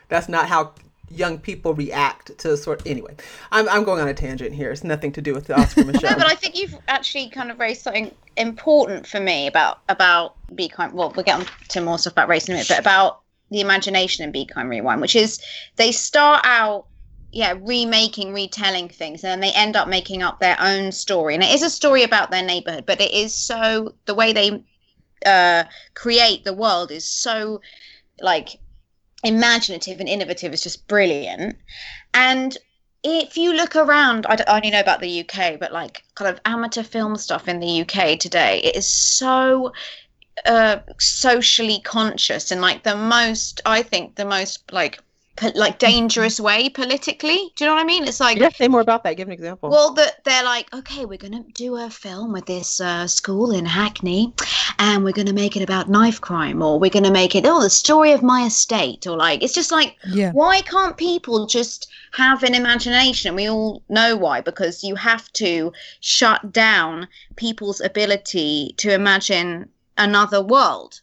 [0.10, 0.74] That's not how
[1.10, 3.14] young people react to sort anyway
[3.52, 6.04] I'm, I'm going on a tangent here it's nothing to do with the oscar micheaux
[6.04, 10.36] no but i think you've actually kind of raised something important for me about about
[10.56, 12.80] be kind well we'll get on to more stuff about race in a minute but
[12.80, 13.21] about
[13.52, 15.40] the imagination in Be Kind Rewind, which is
[15.76, 16.88] they start out
[17.32, 21.36] yeah remaking retelling things and they end up making up their own story.
[21.36, 24.64] And it is a story about their neighborhood but it is so the way they
[25.26, 27.62] uh, create the world is so
[28.20, 28.60] like
[29.24, 30.52] imaginative and innovative.
[30.52, 31.58] It's just brilliant.
[32.14, 32.58] And
[33.04, 36.40] if you look around I, I only know about the uk but like kind of
[36.46, 39.74] amateur film stuff in the uk today it is so
[40.46, 45.00] uh, socially conscious and like the most i think the most like
[45.36, 47.52] po- like dangerous way politically.
[47.56, 48.04] Do you know what i mean?
[48.08, 49.18] It's like yeah say more about that.
[49.18, 49.70] Give an example.
[49.70, 53.66] Well that they're like okay we're gonna do a film with this uh, school in
[53.66, 54.34] hackney
[54.80, 57.70] and we're gonna make it about knife crime or we're gonna make it oh the
[57.70, 60.32] story of my estate or like it's just like yeah.
[60.32, 63.36] why can't people just have an imagination?
[63.36, 70.42] We all know why because you have to shut down people's ability to imagine another
[70.42, 71.02] world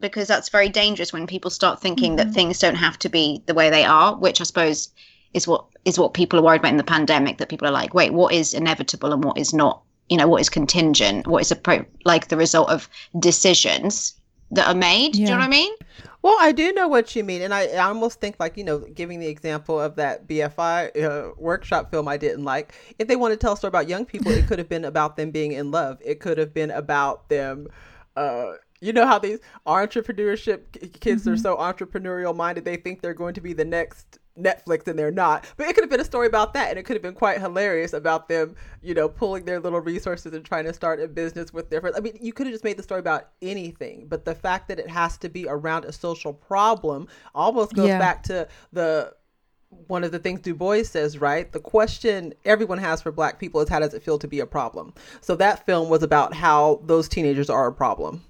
[0.00, 2.28] because that's very dangerous when people start thinking mm-hmm.
[2.28, 4.90] that things don't have to be the way they are which i suppose
[5.34, 7.92] is what is what people are worried about in the pandemic that people are like
[7.92, 9.82] wait what is inevitable and what is not?
[10.08, 11.26] You know what is contingent?
[11.26, 14.14] What is a pro- like the result of decisions
[14.50, 15.16] that are made?
[15.16, 15.26] Yeah.
[15.26, 15.72] do you know what i mean?
[16.22, 18.78] Well i do know what you mean and i, I almost think like you know
[18.78, 23.34] giving the example of that bfi uh, workshop film i didn't like if they wanted
[23.34, 25.70] to tell a story about young people it could have been about them being in
[25.70, 25.98] love.
[26.02, 27.68] It could have been about them
[28.16, 31.32] uh, you know how these entrepreneurship kids mm-hmm.
[31.32, 35.10] are so entrepreneurial minded they think they're going to be the next Netflix and they're
[35.10, 35.46] not.
[35.56, 37.40] But it could have been a story about that and it could have been quite
[37.40, 41.52] hilarious about them, you know, pulling their little resources and trying to start a business
[41.52, 41.96] with their friends.
[41.96, 44.78] I mean, you could have just made the story about anything, but the fact that
[44.78, 47.98] it has to be around a social problem almost goes yeah.
[47.98, 49.14] back to the
[49.86, 51.50] one of the things Du Bois says, right?
[51.52, 54.46] The question everyone has for black people is how does it feel to be a
[54.46, 54.94] problem?
[55.20, 58.22] So that film was about how those teenagers are a problem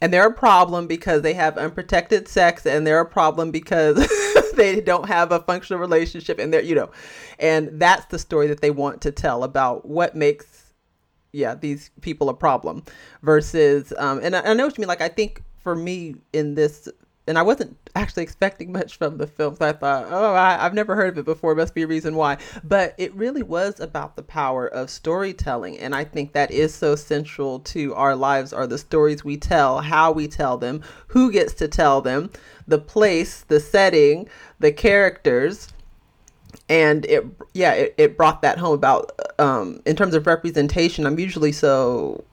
[0.00, 3.96] and they're a problem because they have unprotected sex and they're a problem because
[4.56, 6.90] they don't have a functional relationship and they're you know
[7.38, 10.72] and that's the story that they want to tell about what makes
[11.32, 12.82] yeah these people a problem
[13.22, 16.54] versus um and I, I know what you mean like i think for me in
[16.54, 16.88] this
[17.28, 19.54] and I wasn't actually expecting much from the film.
[19.54, 21.54] So I thought, oh, I, have never heard of it before.
[21.54, 22.38] Must be a reason why.
[22.64, 26.96] But it really was about the power of storytelling, and I think that is so
[26.96, 31.52] central to our lives: are the stories we tell, how we tell them, who gets
[31.54, 32.30] to tell them,
[32.66, 35.68] the place, the setting, the characters.
[36.70, 41.06] And it, yeah, it, it brought that home about, um, in terms of representation.
[41.06, 42.24] I'm usually so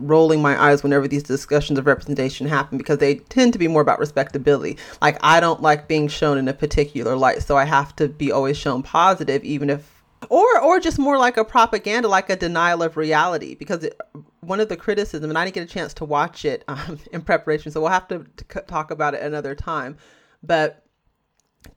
[0.00, 3.82] rolling my eyes whenever these discussions of representation happen because they tend to be more
[3.82, 4.78] about respectability.
[5.00, 8.32] Like I don't like being shown in a particular light, so I have to be
[8.32, 12.82] always shown positive even if or or just more like a propaganda like a denial
[12.82, 13.98] of reality because it,
[14.40, 17.22] one of the criticism and I didn't get a chance to watch it um, in
[17.22, 19.96] preparation, so we'll have to, to talk about it another time.
[20.42, 20.84] But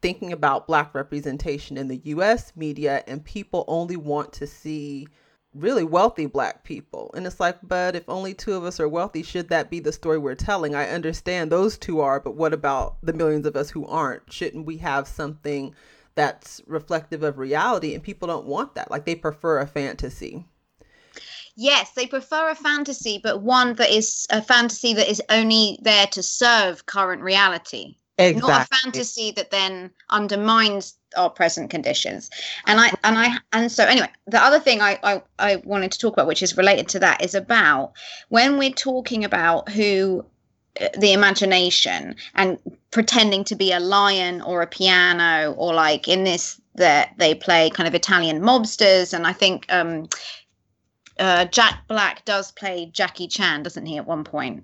[0.01, 5.07] thinking about black representation in the US media and people only want to see
[5.53, 7.11] really wealthy black people.
[7.15, 9.91] And it's like, but if only two of us are wealthy, should that be the
[9.91, 10.75] story we're telling?
[10.75, 14.31] I understand those two are, but what about the millions of us who aren't?
[14.31, 15.75] Shouldn't we have something
[16.15, 17.93] that's reflective of reality?
[17.93, 18.91] And people don't want that.
[18.91, 20.45] Like they prefer a fantasy.
[21.55, 26.07] Yes, they prefer a fantasy, but one that is a fantasy that is only there
[26.07, 27.95] to serve current reality.
[28.17, 28.51] Exactly.
[28.51, 32.29] Not a fantasy that then undermines our present conditions.
[32.67, 35.99] And I and I and so anyway, the other thing I, I, I wanted to
[35.99, 37.93] talk about, which is related to that, is about
[38.29, 40.23] when we're talking about who
[40.79, 42.59] uh, the imagination and
[42.91, 47.71] pretending to be a lion or a piano or like in this that they play
[47.71, 50.07] kind of Italian mobsters and I think um
[51.19, 54.63] uh, Jack Black does play Jackie Chan, doesn't he, at one point?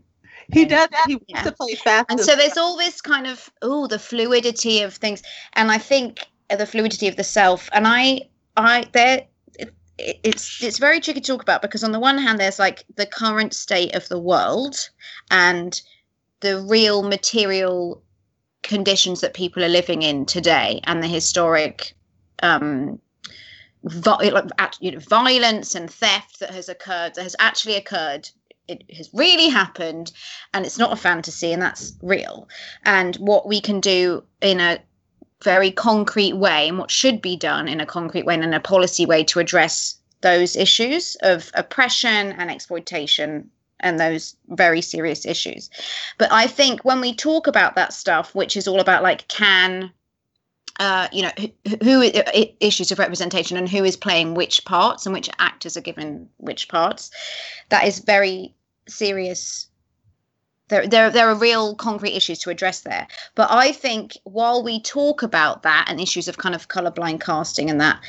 [0.52, 0.90] He does.
[1.06, 1.44] He wants yeah.
[1.44, 2.06] to play fast.
[2.10, 5.22] And so there's all this kind of oh, the fluidity of things,
[5.54, 7.70] and I think the fluidity of the self.
[7.72, 8.22] And I,
[8.58, 9.26] I there,
[9.58, 12.84] it, it's it's very tricky to talk about because on the one hand, there's like
[12.96, 14.90] the current state of the world
[15.30, 15.80] and
[16.40, 18.02] the real material
[18.64, 21.96] conditions that people are living in today, and the historic.
[22.42, 23.00] Um,
[24.82, 28.30] you know, violence and theft that has occurred that has actually occurred
[28.70, 30.12] it has really happened
[30.54, 32.48] and it's not a fantasy and that's real
[32.86, 34.80] and what we can do in a
[35.44, 38.60] very concrete way and what should be done in a concrete way and in a
[38.60, 45.70] policy way to address those issues of oppression and exploitation and those very serious issues.
[46.18, 49.92] But I think when we talk about that stuff, which is all about like, can
[50.80, 52.12] uh, you know, who, who
[52.62, 56.70] issues of representation and who is playing which parts and which actors are given which
[56.70, 57.12] parts,
[57.68, 58.56] that is very
[58.89, 59.69] serious
[60.69, 63.08] there, there, there are real concrete issues to address there.
[63.36, 67.69] But I think while we talk about that and issues of kind of colorblind casting
[67.69, 67.99] and that,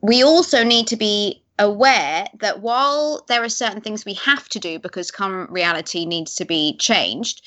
[0.00, 4.58] we also need to be aware that while there are certain things we have to
[4.58, 7.42] do because current reality needs to be changed,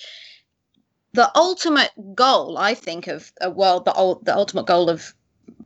[1.13, 5.13] the ultimate goal, I think, of uh, a world, the, the ultimate goal of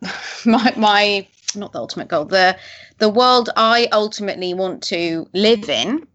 [0.45, 2.57] my, my, not the ultimate goal, the,
[2.97, 6.07] the world I ultimately want to live in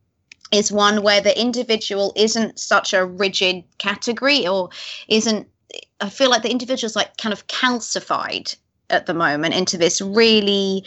[0.54, 4.70] is one where the individual isn't such a rigid category or
[5.08, 5.48] isn't
[6.00, 8.56] i feel like the individual is like kind of calcified
[8.90, 10.84] at the moment into this really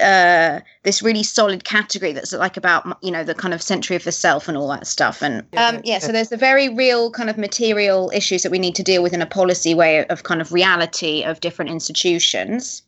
[0.00, 4.04] uh this really solid category that's like about you know the kind of century of
[4.04, 5.22] the self and all that stuff.
[5.22, 8.74] And um yeah so there's the very real kind of material issues that we need
[8.74, 12.82] to deal with in a policy way of kind of reality of different institutions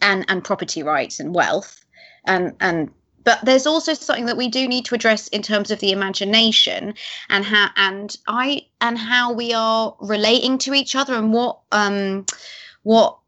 [0.00, 1.84] and and property rights and wealth
[2.24, 2.90] and and
[3.24, 6.94] but there's also something that we do need to address in terms of the imagination
[7.28, 12.24] and how and i and how we are relating to each other and what um
[12.82, 13.18] what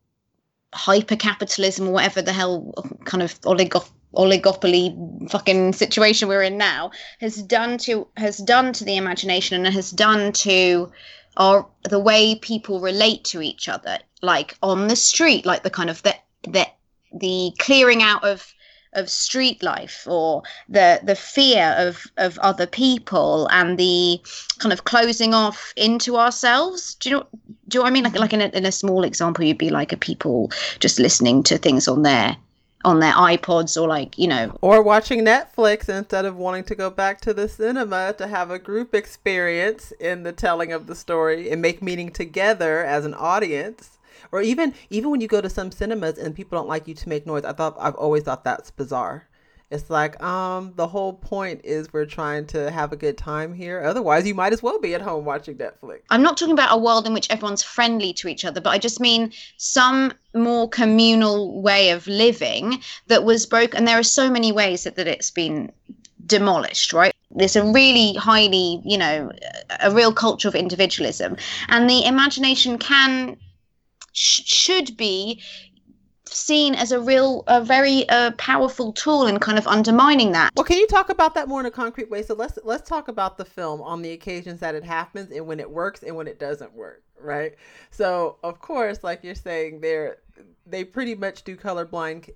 [0.74, 2.72] hyper capitalism or whatever the hell
[3.04, 8.84] kind of oligopoly oligopoly fucking situation we're in now has done to has done to
[8.84, 10.90] the imagination and has done to
[11.36, 15.90] our the way people relate to each other like on the street like the kind
[15.90, 16.66] of the the
[17.12, 18.54] the clearing out of
[18.96, 24.20] of street life or the the fear of of other people and the
[24.58, 27.26] kind of closing off into ourselves do you know
[27.68, 29.58] do you know what i mean like like in a, in a small example you'd
[29.58, 32.36] be like a people just listening to things on their
[32.86, 34.56] on their iPods or like, you know.
[34.60, 38.60] Or watching Netflix instead of wanting to go back to the cinema to have a
[38.60, 43.95] group experience in the telling of the story and make meaning together as an audience.
[44.36, 47.08] Or even even when you go to some cinemas and people don't like you to
[47.08, 49.26] make noise, I thought I've always thought that's bizarre.
[49.70, 53.82] It's like, um, the whole point is we're trying to have a good time here.
[53.82, 56.02] Otherwise, you might as well be at home watching Netflix.
[56.10, 58.78] I'm not talking about a world in which everyone's friendly to each other, but I
[58.78, 63.78] just mean some more communal way of living that was broken.
[63.78, 65.72] And there are so many ways that, that it's been
[66.26, 67.14] demolished, right?
[67.32, 69.32] There's a really highly, you know,
[69.80, 71.36] a real culture of individualism.
[71.68, 73.36] And the imagination can
[74.16, 75.42] sh- should be
[76.28, 80.50] seen as a real, a very uh, powerful tool in kind of undermining that.
[80.56, 82.22] Well, can you talk about that more in a concrete way?
[82.22, 85.60] So let's let's talk about the film on the occasions that it happens and when
[85.60, 87.54] it works and when it doesn't work, right?
[87.90, 90.18] So of course, like you're saying, they're
[90.66, 92.30] they pretty much do colorblind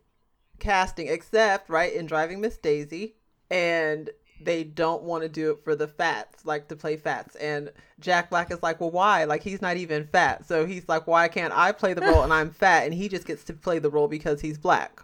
[0.58, 3.16] casting, except right in Driving Miss Daisy,
[3.50, 4.10] and
[4.42, 7.36] they don't want to do it for the fats, like to play fats.
[7.36, 9.24] And Jack Black is like, well, why?
[9.24, 10.46] Like he's not even fat.
[10.46, 12.84] So he's like, why can't I play the role and I'm fat?
[12.84, 15.02] And he just gets to play the role because he's black.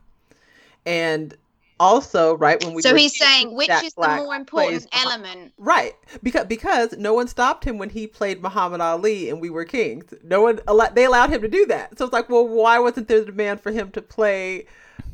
[0.85, 1.37] And
[1.79, 5.53] also, right when we so he's saying which Jack is Black the more important element,
[5.59, 5.93] right?
[6.23, 10.15] Because because no one stopped him when he played Muhammad Ali and We Were Kings.
[10.25, 10.61] No one
[10.95, 11.99] they allowed him to do that.
[11.99, 14.67] So it's like, well, why wasn't there a demand for him to play?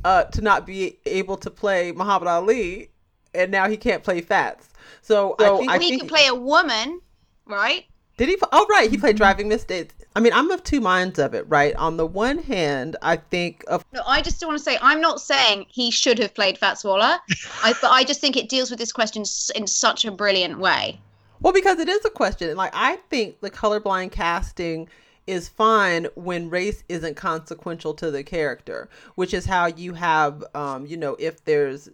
[0.04, 2.90] Uh, to not be able to play Muhammad Ali
[3.34, 4.68] and now he can't play Fats.
[5.00, 7.00] So, so I think I he think, can play a woman,
[7.46, 7.84] right?
[8.16, 8.38] Did he?
[8.52, 8.90] Oh, right.
[8.90, 9.90] He played Driving Miss Daisy.
[10.14, 11.74] I mean, I'm of two minds of it, right?
[11.76, 13.84] On the one hand, I think of.
[13.92, 17.18] No, I just want to say, I'm not saying he should have played Fats Waller,
[17.62, 21.00] I, but I just think it deals with this question in such a brilliant way.
[21.40, 22.54] Well, because it is a question.
[22.56, 24.88] Like, I think the colorblind casting
[25.26, 30.84] is fine when race isn't consequential to the character, which is how you have, um,
[30.84, 31.88] you know, if there's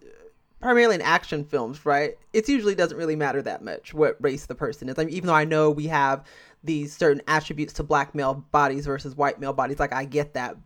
[0.59, 2.17] primarily in action films, right?
[2.33, 4.97] It usually doesn't really matter that much what race the person is.
[4.97, 6.25] I mean, even though I know we have
[6.63, 10.57] these certain attributes to black male bodies versus white male bodies, like I get that,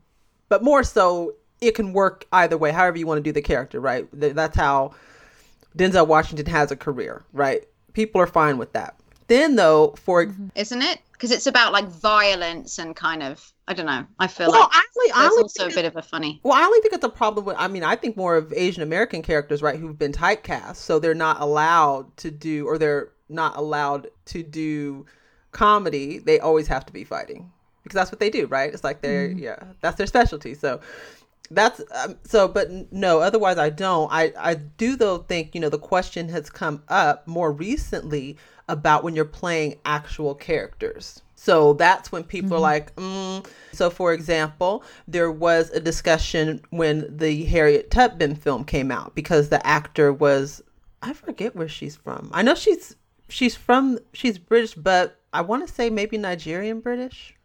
[0.50, 3.80] but more so, it can work either way, however you want to do the character,
[3.80, 4.08] right?
[4.12, 4.94] That's how
[5.78, 7.64] Denzel Washington has a career, right?
[7.94, 8.96] People are fine with that.
[9.28, 10.48] Then, though, for mm-hmm.
[10.56, 11.00] isn't it?
[11.24, 14.06] Because it's about like violence and kind of I don't know.
[14.20, 16.42] I feel well, like honestly, there's also a bit of a funny.
[16.44, 17.56] Well, I only think it's a problem with.
[17.58, 21.14] I mean, I think more of Asian American characters, right, who've been typecast, so they're
[21.14, 25.06] not allowed to do, or they're not allowed to do
[25.54, 26.18] comedy.
[26.18, 27.50] They always have to be fighting
[27.84, 28.74] because that's what they do, right?
[28.74, 29.40] It's like they're mm-hmm.
[29.40, 30.56] yeah, that's their specialty.
[30.56, 30.82] So
[31.52, 35.70] that's um, so but no otherwise i don't i i do though think you know
[35.70, 42.10] the question has come up more recently about when you're playing actual characters so that's
[42.10, 42.56] when people mm-hmm.
[42.56, 43.46] are like, mm.
[43.74, 49.50] so for example, there was a discussion when the Harriet Tubman film came out because
[49.50, 50.64] the actor was,
[51.02, 52.30] I forget where she's from.
[52.34, 52.96] I know she's
[53.28, 57.36] she's from she's British, but I want to say maybe Nigerian British.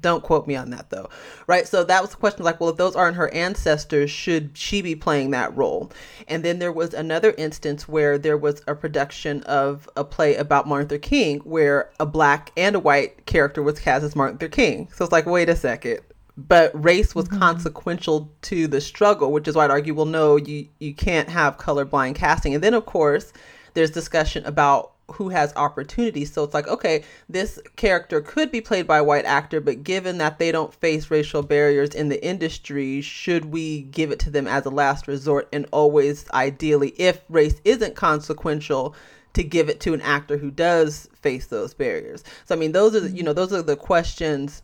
[0.00, 1.10] Don't quote me on that though.
[1.46, 1.66] Right?
[1.68, 4.94] So that was the question like well if those aren't her ancestors should she be
[4.94, 5.92] playing that role?
[6.28, 10.66] And then there was another instance where there was a production of a play about
[10.66, 14.48] martin luther king where a black and a white character was cast as martin luther
[14.48, 14.88] king.
[14.94, 16.00] So it's like wait a second.
[16.38, 17.38] But race was mm-hmm.
[17.38, 21.58] consequential to the struggle which is why i'd argue well no you you can't have
[21.58, 22.54] colorblind casting.
[22.54, 23.32] And then of course
[23.74, 26.32] there's discussion about who has opportunities.
[26.32, 30.18] So it's like, okay, this character could be played by a white actor, but given
[30.18, 34.48] that they don't face racial barriers in the industry, should we give it to them
[34.48, 38.94] as a last resort and always, ideally, if race isn't consequential,
[39.34, 42.24] to give it to an actor who does face those barriers?
[42.46, 44.62] So, I mean, those are, you know, those are the questions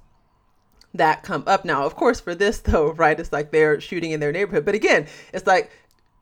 [0.94, 1.84] that come up now.
[1.84, 4.64] Of course, for this though, right, it's like they're shooting in their neighborhood.
[4.64, 5.70] But again, it's like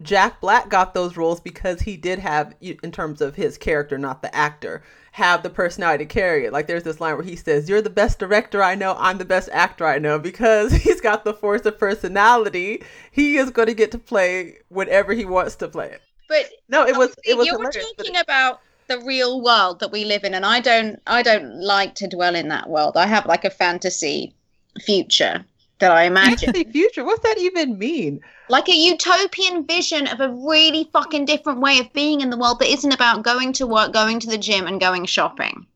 [0.03, 4.23] Jack Black got those roles because he did have, in terms of his character, not
[4.23, 4.83] the actor,
[5.13, 6.53] have the personality to carry it.
[6.53, 8.97] Like there's this line where he says, "You're the best director I know.
[8.99, 13.51] I'm the best actor I know." Because he's got the force of personality, he is
[13.51, 16.01] going to get to play whatever he wants to play it.
[16.29, 17.47] But no, it was it was.
[17.47, 21.23] You were talking about the real world that we live in, and I don't I
[21.23, 22.97] don't like to dwell in that world.
[22.97, 24.35] I have like a fantasy
[24.81, 25.45] future
[25.81, 26.53] that I imagine.
[26.53, 27.05] Fantasy future.
[27.05, 28.21] What's that even mean?
[28.51, 32.59] Like a utopian vision of a really fucking different way of being in the world
[32.59, 35.67] that isn't about going to work, going to the gym, and going shopping.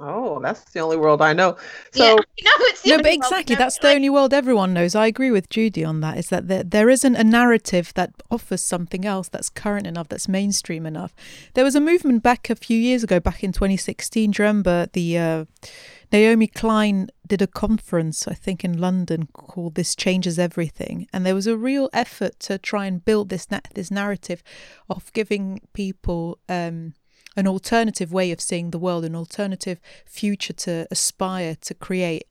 [0.00, 1.56] Oh, that's the only world I know.
[1.92, 2.14] So yeah,
[2.44, 4.94] no, it's no, but exactly, that's the only world everyone knows.
[4.94, 6.18] I agree with Judy on that.
[6.18, 10.28] Is that there, there isn't a narrative that offers something else that's current enough, that's
[10.28, 11.14] mainstream enough.
[11.54, 14.30] There was a movement back a few years ago, back in 2016.
[14.30, 15.44] Do you remember the uh,
[16.10, 21.34] Naomi Klein did a conference, I think, in London called "This Changes Everything," and there
[21.34, 24.42] was a real effort to try and build this na- this narrative
[24.88, 26.94] of giving people um,
[27.36, 32.24] an alternative way of seeing the world, an alternative future to aspire to create.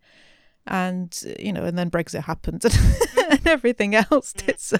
[0.65, 2.65] And you know, and then Brexit happened,
[3.31, 4.77] and everything else did so.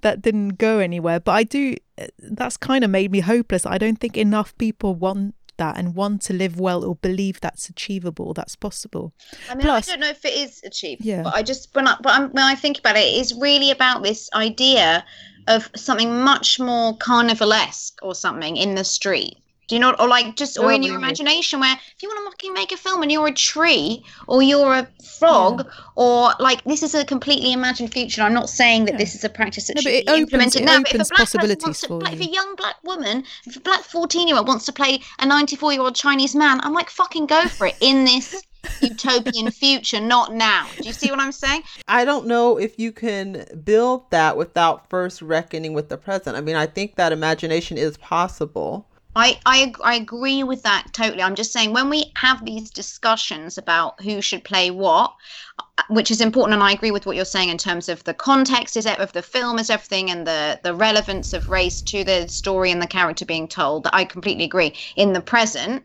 [0.00, 1.18] That didn't go anywhere.
[1.18, 1.76] But I do.
[2.18, 3.66] That's kind of made me hopeless.
[3.66, 7.68] I don't think enough people want that and want to live well or believe that's
[7.68, 9.12] achievable, that's possible.
[9.50, 11.22] I mean, Plus, I don't know if it is achievable, yeah.
[11.22, 14.02] but I just when I, but I'm, when I think about it, it's really about
[14.02, 15.04] this idea
[15.46, 19.36] of something much more carnivalesque or something in the street.
[19.68, 22.24] Do you know, or like just, or in oh, your imagination, where if you want
[22.24, 24.88] to fucking make a film and you're a tree or you're a
[25.18, 25.72] frog, yeah.
[25.96, 28.22] or like this is a completely imagined future.
[28.22, 28.98] I'm not saying that yeah.
[28.98, 30.78] this is a practice that no, should be opens, implemented now.
[30.78, 33.80] But if a black possibilities to, like, if a young black woman, if a black
[33.80, 37.26] 14 year old wants to play a 94 year old Chinese man, I'm like, fucking
[37.26, 38.42] go for it in this
[38.80, 40.66] utopian future, not now.
[40.76, 41.62] Do you see what I'm saying?
[41.88, 46.36] I don't know if you can build that without first reckoning with the present.
[46.36, 48.86] I mean, I think that imagination is possible
[49.16, 51.22] I, I I agree with that totally.
[51.22, 55.14] I'm just saying when we have these discussions about who should play what,
[55.88, 58.76] which is important, and I agree with what you're saying in terms of the context
[58.76, 62.70] is of the film is everything, and the the relevance of race to the story
[62.72, 63.86] and the character being told.
[63.92, 64.74] I completely agree.
[64.96, 65.84] In the present,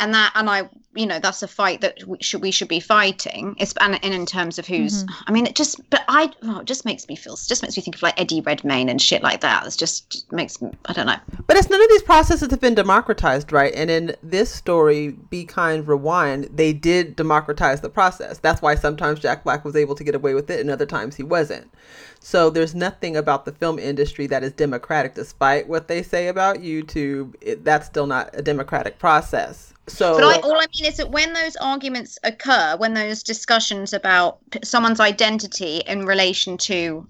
[0.00, 2.80] and that and I you know that's a fight that we should we should be
[2.80, 3.54] fighting.
[3.58, 5.24] It's and, and in terms of who's mm-hmm.
[5.28, 7.82] i mean it just but i oh, it just makes me feel just makes me
[7.82, 9.66] think of like eddie redmayne and shit like that.
[9.66, 11.18] It's just, just makes me i don't know.
[11.46, 13.72] But it's none of these processes have been democratized right?
[13.74, 18.38] And in this story be kind rewind they did democratize the process.
[18.38, 21.14] That's why sometimes jack black was able to get away with it and other times
[21.14, 21.70] he wasn't.
[22.18, 26.58] So there's nothing about the film industry that is democratic despite what they say about
[26.58, 27.34] youtube.
[27.40, 31.10] It, that's still not a democratic process so, but I, all I mean is that
[31.10, 37.06] when those arguments occur, when those discussions about someone's identity in relation to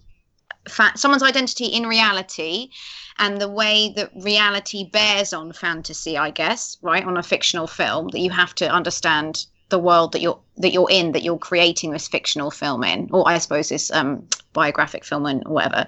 [0.69, 2.71] fa- someone's identity in reality,
[3.19, 8.09] and the way that reality bears on fantasy, I guess, right, on a fictional film,
[8.09, 11.93] that you have to understand the world that you're that you're in, that you're creating
[11.93, 15.87] this fictional film in, or I suppose this um, biographic film and whatever.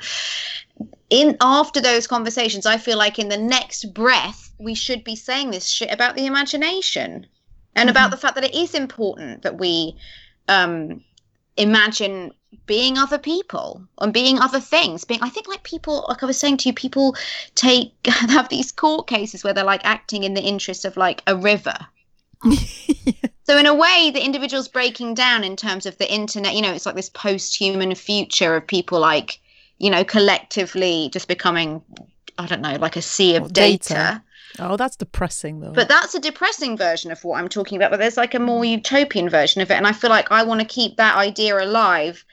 [1.11, 5.51] In after those conversations, I feel like in the next breath we should be saying
[5.51, 7.27] this shit about the imagination
[7.75, 7.91] and mm-hmm.
[7.91, 9.97] about the fact that it is important that we
[10.49, 11.03] um,
[11.57, 12.33] imagine
[12.67, 16.39] being other people and being other things being i think like people like i was
[16.39, 17.17] saying to you people
[17.55, 21.37] take have these court cases where they're like acting in the interest of like a
[21.37, 21.75] river
[23.45, 26.73] so in a way the individual's breaking down in terms of the internet you know
[26.73, 29.41] it's like this post-human future of people like
[29.79, 31.83] you know collectively just becoming
[32.39, 33.89] i don't know like a sea of data.
[33.89, 34.23] data
[34.59, 35.73] Oh, that's depressing, though.
[35.73, 37.91] But that's a depressing version of what I'm talking about.
[37.91, 39.75] But there's like a more utopian version of it.
[39.75, 42.25] And I feel like I want to keep that idea alive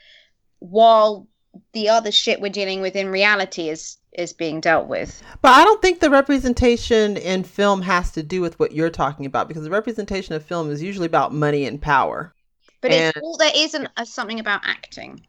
[0.58, 1.26] while
[1.72, 5.22] the other shit we're dealing with in reality is is being dealt with.
[5.42, 9.26] But I don't think the representation in film has to do with what you're talking
[9.26, 12.34] about because the representation of film is usually about money and power.
[12.80, 13.14] But and...
[13.14, 15.26] it's all there isn't a, something about acting.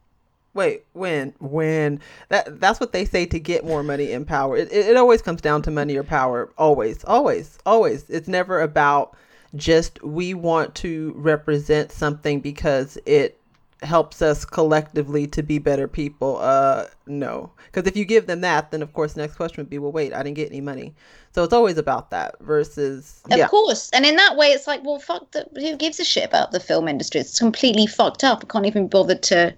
[0.53, 1.34] Wait, when?
[1.39, 2.01] When?
[2.29, 4.57] That that's what they say to get more money and power.
[4.57, 6.51] It, it, it always comes down to money or power.
[6.57, 8.09] Always, always, always.
[8.09, 9.15] It's never about
[9.55, 13.40] just we want to represent something because it
[13.82, 16.38] helps us collectively to be better people.
[16.38, 19.69] Uh, no, because if you give them that, then of course the next question would
[19.69, 20.93] be, well, wait, I didn't get any money.
[21.34, 23.21] So it's always about that versus.
[23.32, 23.47] Of yeah.
[23.47, 25.32] course, and in that way, it's like, well, fuck.
[25.32, 27.21] The, who gives a shit about the film industry?
[27.21, 28.43] It's completely fucked up.
[28.43, 29.55] I can't even bother to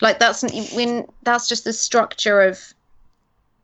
[0.00, 0.42] like that's
[0.72, 2.74] when that's just the structure of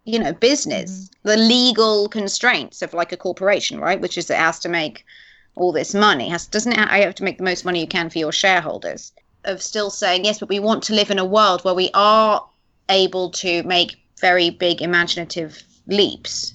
[0.05, 1.29] you know business mm-hmm.
[1.29, 5.05] the legal constraints of like a corporation right which is it has to make
[5.55, 8.19] all this money has doesn't it have to make the most money you can for
[8.19, 9.13] your shareholders
[9.47, 12.47] of still saying yes but we want to live in a world where we are
[12.89, 16.55] able to make very big imaginative leaps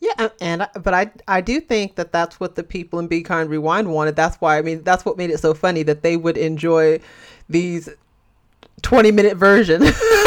[0.00, 3.50] yeah, and but I I do think that that's what the people in Be Kind
[3.50, 4.16] Rewind wanted.
[4.16, 7.00] That's why I mean that's what made it so funny that they would enjoy
[7.50, 7.88] these
[8.80, 9.82] 20 minute version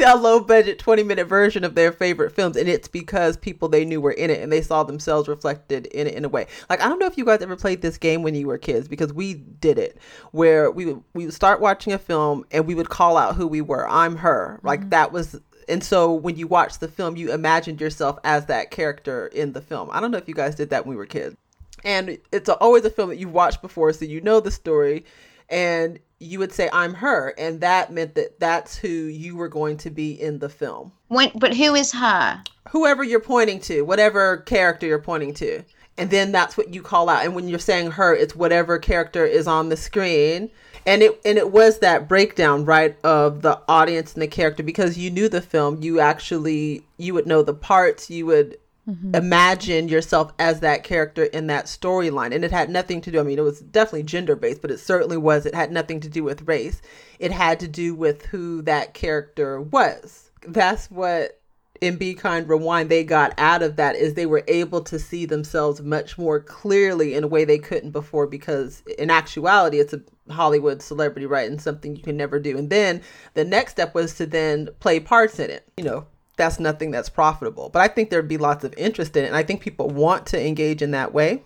[0.00, 3.84] the low budget 20 minute version of their favorite films and it's because people they
[3.84, 6.46] knew were in it and they saw themselves reflected in it in a way.
[6.68, 8.88] Like i don't know if you guys ever played this game when you were kids
[8.88, 9.98] because we did it
[10.32, 13.46] where we would we would start watching a film and we would call out who
[13.46, 13.88] we were.
[13.88, 14.60] I'm her.
[14.62, 14.88] Like mm-hmm.
[14.90, 19.26] that was and so when you watch the film you imagined yourself as that character
[19.28, 19.88] in the film.
[19.92, 21.36] I don't know if you guys did that when we were kids.
[21.84, 25.04] And it's always a film that you've watched before so you know the story
[25.50, 29.76] and you would say i'm her and that meant that that's who you were going
[29.78, 30.92] to be in the film.
[31.08, 32.42] When, but who is her?
[32.70, 35.62] Whoever you're pointing to whatever character you're pointing to.
[35.98, 37.24] And then that's what you call out.
[37.24, 40.50] And when you're saying her it's whatever character is on the screen.
[40.86, 44.62] And it and it was that breakdown right of the audience and the character.
[44.62, 48.58] Because you knew the film you actually you would know the parts you would
[48.88, 49.14] mm-hmm.
[49.14, 52.34] imagine yourself as that character in that storyline.
[52.34, 54.78] And it had nothing to do, I mean, it was definitely gender based, but it
[54.78, 56.82] certainly was, it had nothing to do with race.
[57.18, 60.30] It had to do with who that character was.
[60.46, 61.40] That's what
[61.80, 65.24] in Be Kind Rewind they got out of that is they were able to see
[65.24, 70.02] themselves much more clearly in a way they couldn't before because in actuality it's a
[70.30, 72.58] Hollywood celebrity right and something you can never do.
[72.58, 73.00] And then
[73.34, 75.66] the next step was to then play parts in it.
[75.76, 76.06] You know,
[76.40, 77.68] that's nothing that's profitable.
[77.68, 79.28] But I think there'd be lots of interest in it.
[79.28, 81.42] And I think people want to engage in that way.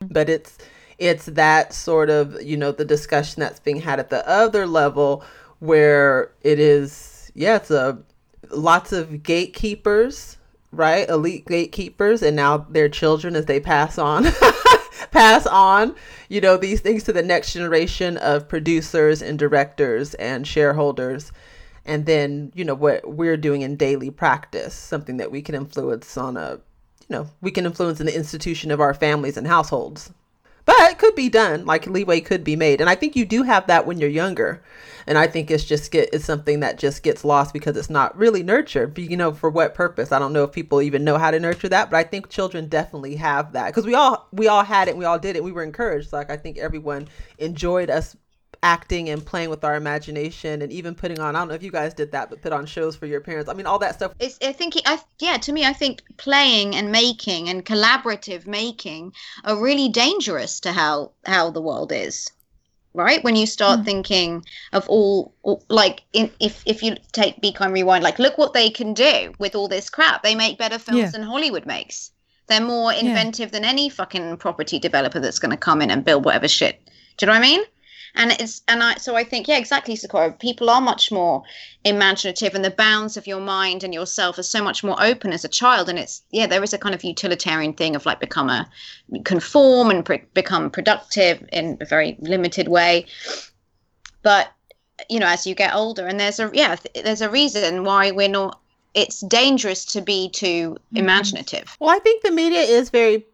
[0.00, 0.58] But it's
[0.98, 5.24] it's that sort of, you know, the discussion that's being had at the other level
[5.58, 7.98] where it is yeah, it's a
[8.50, 10.36] lots of gatekeepers,
[10.70, 11.08] right?
[11.08, 14.26] Elite gatekeepers and now their children as they pass on
[15.12, 15.94] pass on,
[16.28, 21.32] you know, these things to the next generation of producers and directors and shareholders
[21.86, 26.18] and then you know what we're doing in daily practice something that we can influence
[26.18, 26.60] on a
[27.08, 30.12] you know we can influence in the institution of our families and households.
[30.64, 32.80] But it could be done like leeway could be made.
[32.80, 34.62] And i think you do have that when you're younger.
[35.06, 38.18] And i think it's just get it's something that just gets lost because it's not
[38.18, 40.10] really nurtured you know for what purpose?
[40.10, 42.68] I don't know if people even know how to nurture that but i think children
[42.68, 43.68] definitely have that.
[43.68, 45.44] Because we all we all had it we all did it.
[45.44, 46.12] We were encouraged.
[46.12, 47.06] Like i think everyone
[47.38, 48.16] enjoyed us
[48.62, 51.70] acting and playing with our imagination and even putting on i don't know if you
[51.70, 53.48] guys did that but put on shows for your parents.
[53.50, 54.12] I mean all that stuff.
[54.18, 59.12] It's, i think I, yeah to me i think playing and making and collaborative making
[59.44, 62.30] are really dangerous to how how the world is
[62.96, 63.22] right?
[63.22, 63.84] When you start mm.
[63.84, 68.38] thinking of all, all like in, if if you take be kind rewind like look
[68.38, 70.22] what they can do with all this crap.
[70.22, 71.10] They make better films yeah.
[71.10, 72.10] than hollywood makes.
[72.48, 73.58] They're more inventive yeah.
[73.58, 76.80] than any fucking property developer that's going to come in and build whatever shit.
[77.16, 77.60] Do you know what i mean
[78.16, 81.42] and it's and I so I think yeah exactly Sakura people are much more
[81.84, 85.44] imaginative and the bounds of your mind and yourself are so much more open as
[85.44, 88.50] a child and it's yeah there is a kind of utilitarian thing of like become
[88.50, 88.68] a
[89.24, 93.06] conform and pre- become productive in a very limited way
[94.22, 94.48] but
[95.08, 98.28] you know as you get older and there's a yeah there's a reason why we're
[98.28, 98.60] not
[98.96, 100.96] it's dangerous to be too mm-hmm.
[100.96, 101.76] imaginative.
[101.78, 103.26] Well, I think the media is very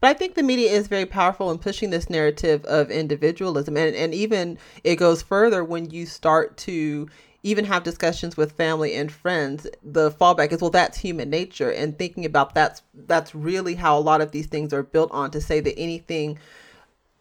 [0.00, 3.76] but I think the media is very powerful in pushing this narrative of individualism.
[3.76, 7.08] And, and even it goes further when you start to
[7.42, 11.98] even have discussions with family and friends the fallback is well that's human nature and
[11.98, 15.40] thinking about that's that's really how a lot of these things are built on to
[15.40, 16.38] say that anything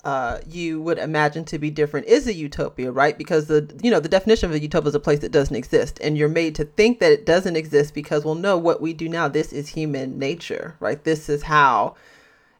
[0.03, 3.17] uh, you would imagine to be different is a utopia, right?
[3.17, 5.99] Because the you know the definition of a utopia is a place that doesn't exist,
[6.01, 9.09] and you're made to think that it doesn't exist because well, no, what we do
[9.09, 11.03] now, this is human nature, right?
[11.03, 11.95] This is how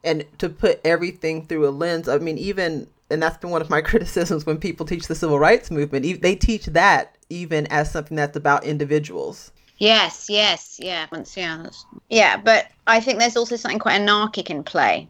[0.04, 2.08] and to put everything through a lens.
[2.08, 5.38] I mean, even and that's been one of my criticisms when people teach the civil
[5.38, 6.22] rights movement.
[6.22, 9.52] They teach that even as something that's about individuals.
[9.78, 11.66] Yes, yes, yeah, yeah,
[12.10, 12.36] yeah.
[12.36, 15.08] But I think there's also something quite anarchic in play,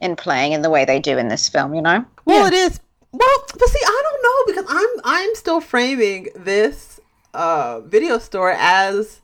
[0.00, 1.74] in playing in the way they do in this film.
[1.74, 2.04] You know.
[2.24, 2.46] Well, yeah.
[2.48, 2.80] it is.
[3.10, 7.00] Well, but see, I don't know because I'm I'm still framing this
[7.34, 9.21] uh, video store as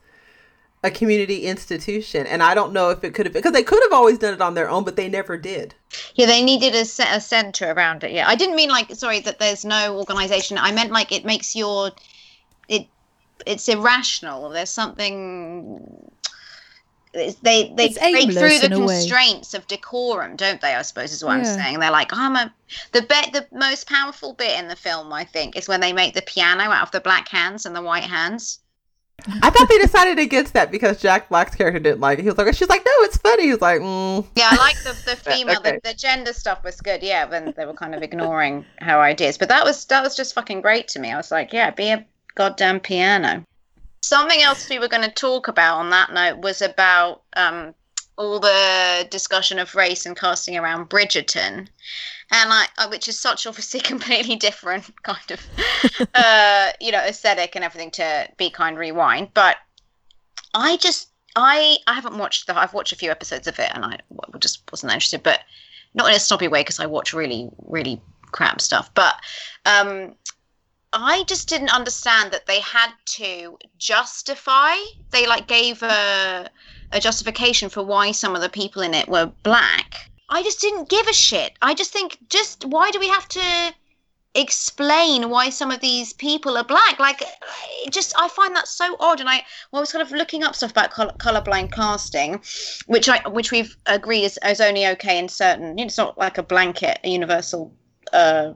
[0.84, 3.92] a community institution and i don't know if it could have because they could have
[3.92, 5.74] always done it on their own but they never did.
[6.14, 6.82] Yeah they needed a,
[7.14, 8.28] a center around it yeah.
[8.28, 11.90] I didn't mean like sorry that there's no organization i meant like it makes your
[12.68, 12.86] it
[13.44, 16.10] it's irrational there's something
[17.12, 21.38] they they break through the constraints of decorum don't they i suppose is what yeah.
[21.38, 21.78] i'm saying.
[21.80, 22.54] They're like oh, i'm a
[22.92, 26.14] the bet the most powerful bit in the film i think is when they make
[26.14, 28.60] the piano out of the black hands and the white hands
[29.26, 32.22] I thought they decided against that because Jack Black's character didn't like it.
[32.22, 33.48] He was like, she's like, no, it's funny.
[33.48, 34.24] He's like, mm.
[34.36, 35.72] yeah, I like the, the female, okay.
[35.82, 37.02] the, the, gender stuff was good.
[37.02, 40.34] Yeah, when they were kind of ignoring her ideas, but that was that was just
[40.34, 41.10] fucking great to me.
[41.10, 42.06] I was like, yeah, be a
[42.36, 43.44] goddamn piano.
[44.02, 47.74] Something else we were going to talk about on that note was about um,
[48.18, 51.68] all the discussion of race and casting around Bridgerton,
[52.30, 57.64] and I, which is such obviously completely different kind of, uh, you know, aesthetic and
[57.64, 59.30] everything to Be Kind Rewind.
[59.32, 59.56] But
[60.52, 63.84] I just, I, I haven't watched the, I've watched a few episodes of it, and
[63.84, 63.98] I
[64.40, 65.40] just wasn't interested, but
[65.94, 68.02] not in a snobby way because I watch really, really
[68.32, 68.92] crap stuff.
[68.94, 69.14] But
[69.64, 70.14] um,
[70.92, 74.74] I just didn't understand that they had to justify.
[75.10, 76.50] They like gave a
[76.92, 80.10] a justification for why some of the people in it were black.
[80.28, 81.52] I just didn't give a shit.
[81.62, 83.74] I just think just why do we have to
[84.34, 86.98] explain why some of these people are black?
[86.98, 87.22] Like
[87.90, 90.54] just I find that so odd and I, well, I was kind of looking up
[90.54, 92.40] stuff about color, colorblind casting,
[92.86, 96.42] which I which we've agreed is, is only okay in certain, it's not like a
[96.42, 97.72] blanket a universal
[98.12, 98.52] uh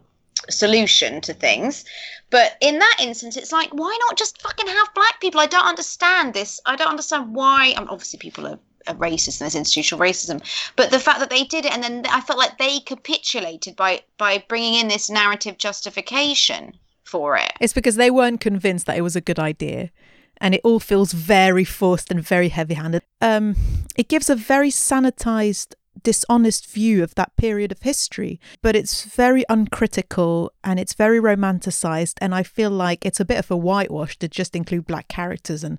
[0.50, 1.84] solution to things.
[2.30, 5.40] But in that instance, it's like, why not just fucking have black people?
[5.40, 6.60] I don't understand this.
[6.64, 7.74] I don't understand why.
[7.76, 10.42] I mean, obviously, people are, racist and there's institutional racism,
[10.74, 14.02] but the fact that they did it and then I felt like they capitulated by
[14.18, 17.52] by bringing in this narrative justification for it.
[17.60, 19.90] It's because they weren't convinced that it was a good idea
[20.38, 23.02] and it all feels very forced and very heavy-handed.
[23.20, 23.54] Um,
[23.96, 29.44] it gives a very sanitized dishonest view of that period of history, but it's very
[29.48, 32.14] uncritical and it's very romanticized.
[32.20, 35.64] And I feel like it's a bit of a whitewash to just include black characters
[35.64, 35.78] and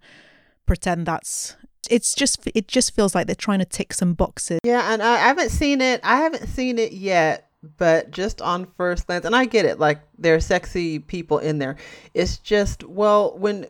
[0.65, 1.55] pretend that's
[1.89, 4.59] it's just it just feels like they're trying to tick some boxes.
[4.63, 5.99] Yeah, and I haven't seen it.
[6.03, 9.79] I haven't seen it yet, but just on first glance, and I get it.
[9.79, 11.75] Like there are sexy people in there.
[12.13, 13.67] It's just well, when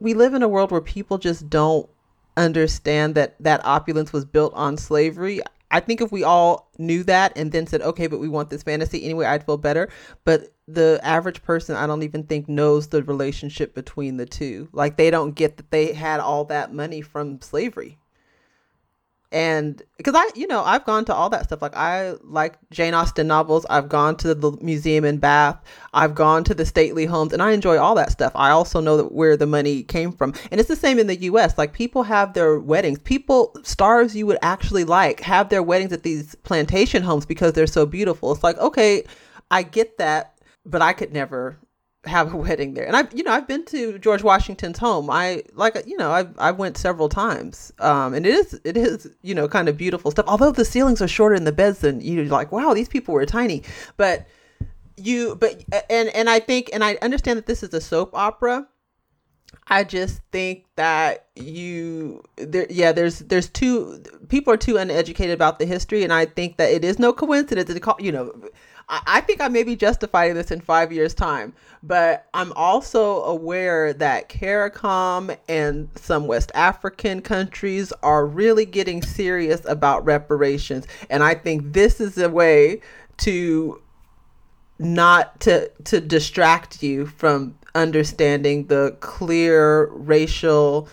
[0.00, 1.88] we live in a world where people just don't
[2.36, 5.40] understand that that opulence was built on slavery.
[5.70, 8.62] I think if we all knew that and then said, okay, but we want this
[8.62, 9.88] fantasy anyway, I'd feel better.
[10.24, 14.68] But the average person, I don't even think knows the relationship between the two.
[14.72, 17.98] Like they don't get that they had all that money from slavery
[19.30, 21.60] and because I, you know, I've gone to all that stuff.
[21.60, 23.66] Like I like Jane Austen novels.
[23.68, 25.62] I've gone to the museum in Bath.
[25.92, 28.32] I've gone to the stately homes, and I enjoy all that stuff.
[28.34, 31.16] I also know that where the money came from, and it's the same in the
[31.16, 31.58] U.S.
[31.58, 33.00] Like people have their weddings.
[33.00, 37.66] People, stars you would actually like, have their weddings at these plantation homes because they're
[37.66, 38.32] so beautiful.
[38.32, 39.04] It's like okay,
[39.50, 41.58] I get that, but I could never
[42.08, 42.86] have a wedding there.
[42.86, 45.10] And I, you know, I've been to George Washington's home.
[45.10, 47.72] I like, you know, I I went several times.
[47.78, 50.26] Um, and it is it is you know kind of beautiful stuff.
[50.28, 52.52] Although the ceilings are shorter in the beds than you like.
[52.52, 53.62] Wow, these people were tiny,
[53.96, 54.26] but
[54.96, 58.66] you but and and I think and I understand that this is a soap opera.
[59.68, 65.58] I just think that you there yeah there's there's two people are too uneducated about
[65.58, 68.32] the history and I think that it is no coincidence call you know
[68.88, 73.92] I, think I may be justifying this in five years' time, but I'm also aware
[73.92, 80.86] that CARICOM and some West African countries are really getting serious about reparations.
[81.10, 82.80] And I think this is a way
[83.18, 83.82] to
[84.78, 90.88] not to to distract you from understanding the clear racial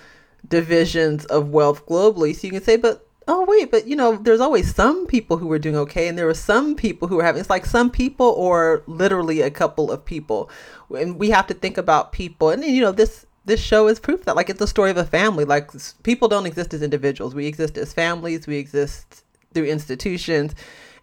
[0.48, 2.36] divisions of wealth globally.
[2.36, 5.48] So you can say, but oh wait but you know there's always some people who
[5.48, 8.28] were doing okay and there were some people who were having it's like some people
[8.38, 10.50] or literally a couple of people.
[10.96, 12.50] And we have to think about people.
[12.50, 14.36] And you know this this show is proof that.
[14.36, 15.46] Like it's the story of a family.
[15.46, 15.72] Like
[16.04, 17.36] people don't exist as individuals.
[17.36, 18.48] We exist as families.
[18.48, 19.24] We exist
[19.54, 20.56] through institutions.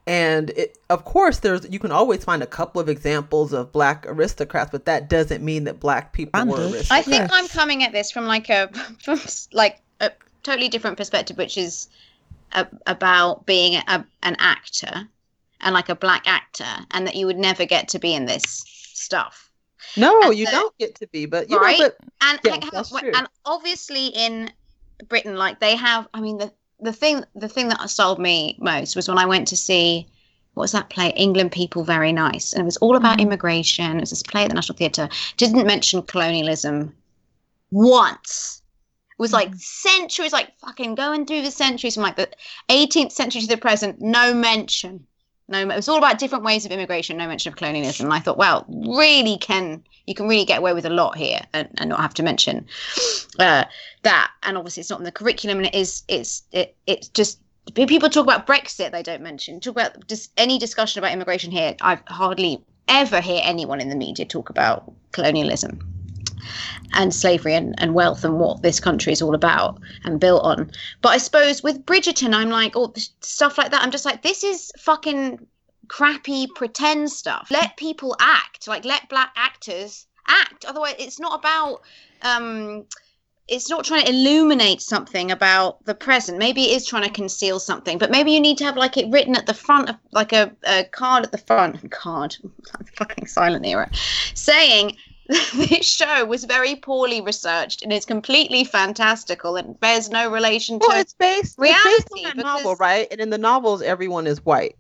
[0.05, 4.05] And it, of course there's you can always find a couple of examples of black
[4.09, 6.91] aristocrats but that doesn't mean that black people were aristocrats.
[6.91, 8.69] i think i'm coming at this from like a
[8.99, 9.21] from
[9.53, 10.11] like a
[10.43, 11.89] totally different perspective which is
[12.53, 15.09] a, about being a, an actor
[15.61, 18.65] and like a black actor, and that you would never get to be in this
[18.67, 19.51] stuff.
[19.97, 21.79] No, and you so, don't get to be, but you right.
[21.79, 24.51] Know, but, and yeah, and obviously in
[25.09, 26.09] Britain, like they have.
[26.15, 29.49] I mean, the the thing the thing that sold me most was when I went
[29.49, 30.07] to see
[30.55, 31.11] what was that play?
[31.17, 33.29] England People Very Nice, and it was all about mm-hmm.
[33.29, 33.97] immigration.
[33.97, 35.09] It was this play at the National Theatre.
[35.37, 36.95] Didn't mention colonialism
[37.71, 38.62] once
[39.19, 39.61] was like mm.
[39.61, 42.29] centuries, like fucking going through the centuries from like the
[42.69, 45.07] 18th century to the present, no mention.
[45.49, 48.07] No, it was all about different ways of immigration, no mention of colonialism.
[48.07, 51.41] And I thought, wow, really can you can really get away with a lot here
[51.53, 52.67] and, and not have to mention
[53.39, 53.65] uh,
[54.03, 54.31] that.
[54.43, 57.41] And obviously, it's not in the curriculum, and it is it's it it's just
[57.75, 59.61] people talk about Brexit, they don't mention.
[59.61, 61.77] Talk about just any discussion about immigration here.
[61.81, 65.92] I've hardly ever hear anyone in the media talk about colonialism
[66.93, 70.71] and slavery and, and wealth and what this country is all about and built on.
[71.01, 73.83] But I suppose with Bridgerton, I'm like, oh, stuff like that.
[73.83, 75.47] I'm just like, this is fucking
[75.89, 77.49] crappy pretend stuff.
[77.51, 80.65] Let people act, like let black actors act.
[80.65, 81.83] Otherwise, it's not about
[82.23, 82.87] um,
[83.49, 86.39] it's not trying to illuminate something about the present.
[86.39, 89.11] Maybe it is trying to conceal something, but maybe you need to have like it
[89.11, 92.37] written at the front of like a, a card at the front card,
[92.97, 93.91] fucking silent era,
[94.35, 94.97] saying
[95.55, 100.87] this show was very poorly researched and is completely fantastical and bears no relation to
[100.89, 101.89] well, it's based, reality.
[101.89, 103.07] It's based on that novel, right?
[103.11, 104.77] And in the novels, everyone is white.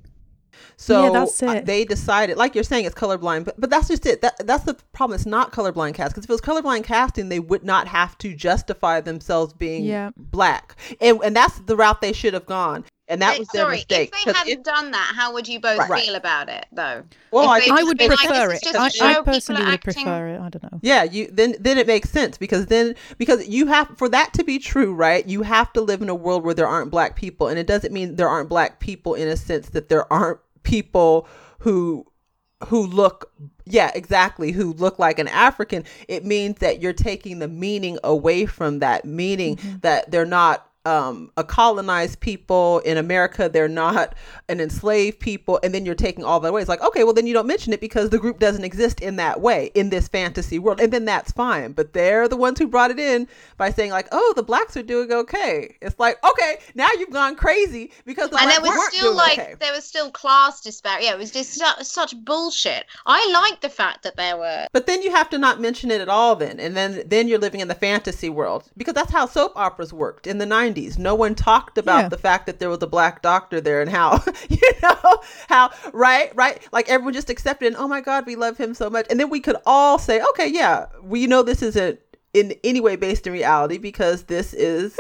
[0.76, 1.66] So yeah, that's uh, it.
[1.66, 4.20] they decided, like you're saying, it's colorblind, but but that's just it.
[4.22, 5.14] That that's the problem.
[5.14, 8.34] It's not colorblind cast because if it was colorblind casting, they would not have to
[8.34, 10.11] justify themselves being Yeah.
[10.16, 12.84] black, and and that's the route they should have gone.
[13.12, 14.12] And that Wait, was their sorry, mistake.
[14.14, 16.02] if they hadn't if- done that, how would you both Right.
[16.04, 17.02] feel about it, though?
[17.30, 18.66] well, I I would been like, prefer this it.
[18.66, 20.40] is just I, a show, I personally would acting- prefer it.
[20.40, 20.78] I don't know.
[20.82, 24.44] Yeah, you then then it makes sense because then because you have for that to
[24.44, 25.26] be true, right?
[25.26, 27.92] You have to live in a world where there aren't black people, and it doesn't
[27.92, 31.26] mean there aren't black people in a sense that there aren't people
[31.60, 32.06] who
[32.68, 33.32] who look
[33.66, 38.46] yeah exactly who look like an african it means that you're taking the meaning away
[38.46, 39.78] from that meaning mm-hmm.
[39.80, 44.14] that they're not um, a colonized people in America, they're not
[44.48, 46.60] an enslaved people, and then you're taking all that away.
[46.60, 49.16] It's like, okay, well, then you don't mention it because the group doesn't exist in
[49.16, 51.72] that way in this fantasy world, and then that's fine.
[51.72, 54.82] But they're the ones who brought it in by saying, like, oh, the blacks are
[54.82, 55.76] doing okay.
[55.80, 59.16] It's like, okay, now you've gone crazy because the and blacks there was still doing
[59.16, 59.54] like okay.
[59.60, 61.06] there was still class disparity.
[61.06, 62.86] Yeah, it was just su- such bullshit.
[63.06, 64.66] I like the fact that there were.
[64.72, 66.58] But then you have to not mention it at all then.
[66.58, 70.26] And then then you're living in the fantasy world because that's how soap operas worked
[70.26, 70.71] in the 90s.
[70.98, 72.08] No one talked about Yeah.
[72.08, 76.34] the fact that there was a black doctor there and how, you know, how right,
[76.34, 76.66] right?
[76.72, 79.06] Like everyone just accepted and oh my god, we love him so much.
[79.10, 82.00] And then we could all say, "Okay, yeah, we know this isn't
[82.34, 84.98] in any way based in reality because this is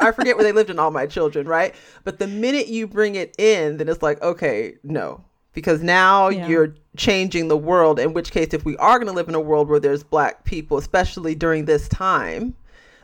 [0.00, 1.74] I forget where they lived in All My Children, right?
[2.04, 5.22] But the minute you bring it in, then it's like, okay, no.
[5.52, 6.48] Because now Yeah.
[6.48, 9.40] you're changing the world, in which case, if we are going to live in a
[9.40, 12.54] world where there's black people, especially during this time,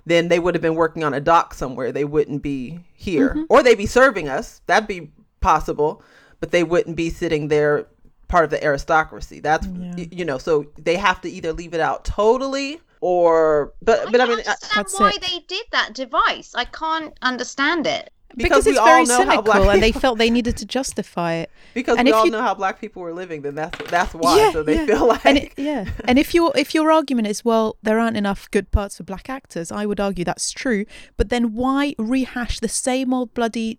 [0.09, 1.93] then they would have been working on a dock somewhere.
[1.93, 3.31] They wouldn't be here.
[3.31, 3.43] Mm-hmm.
[3.49, 4.61] Or they'd be serving us.
[4.67, 6.03] That'd be possible.
[6.41, 7.87] But they wouldn't be sitting there
[8.29, 9.41] part of the aristocracy.
[9.41, 10.05] That's, Yeah.
[10.11, 14.27] you know, so they have to either leave it out totally or, but, but I
[14.27, 15.21] don't mean, I- understand That's why it.
[15.23, 16.53] they did that device.
[16.55, 18.11] I can't understand it.
[18.39, 20.57] Because, because we it's all very know how black cynical, and they felt they needed
[20.57, 21.51] to justify it.
[21.75, 24.15] because And we if all you- know how black people were living then that's that's
[24.15, 24.87] why so they yeah.
[24.87, 28.17] feel like and it, yeah and if your if your argument is well there aren't
[28.17, 30.85] enough good parts for black actors i would argue that's true
[31.17, 33.79] but then why rehash the same old bloody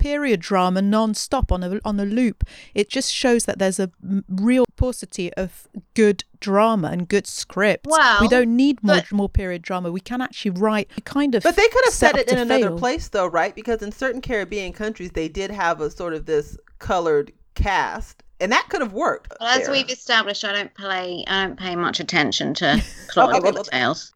[0.00, 2.42] period drama non-stop on a on a loop
[2.74, 3.90] it just shows that there's a
[4.28, 9.62] real paucity of good drama and good scripts we don't need more but- more period
[9.62, 12.28] drama we can actually write kind of but they could have set said up it
[12.30, 12.78] in to another fail.
[12.78, 16.56] place though right because in certain caribbean countries they did have a sort of this
[16.78, 19.72] colored cast and that could have worked Well, as there.
[19.72, 21.24] we've established, I don't play.
[21.28, 24.14] I don't pay much attention to plot Okay, okay, well, tales.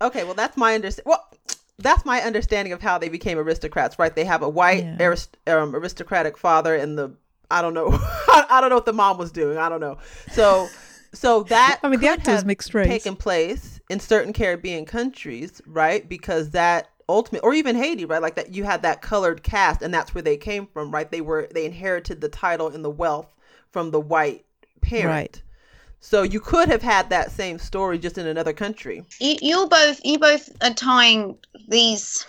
[0.00, 1.26] okay well that's my understanding well
[1.78, 4.96] that's my understanding of how they became aristocrats right they have a white Yeah.
[5.00, 7.12] arist- um, aristocratic father and the
[7.50, 9.98] i don't know i don't know what the mom was doing i don't know
[10.32, 10.68] so
[11.12, 12.88] so that I mean, the could actor was have mixed race.
[12.88, 16.06] taken place in certain Caribbean countries, right?
[16.06, 18.20] Because that ultimate, or even Haiti, right?
[18.20, 21.10] Like that, you had that colored cast, and that's where they came from, right?
[21.10, 23.34] They were they inherited the title and the wealth
[23.70, 24.44] from the white
[24.82, 25.06] parent.
[25.08, 25.42] Right.
[26.00, 29.02] So you could have had that same story just in another country.
[29.20, 30.00] You, you're both.
[30.04, 31.36] You both are tying
[31.68, 32.24] these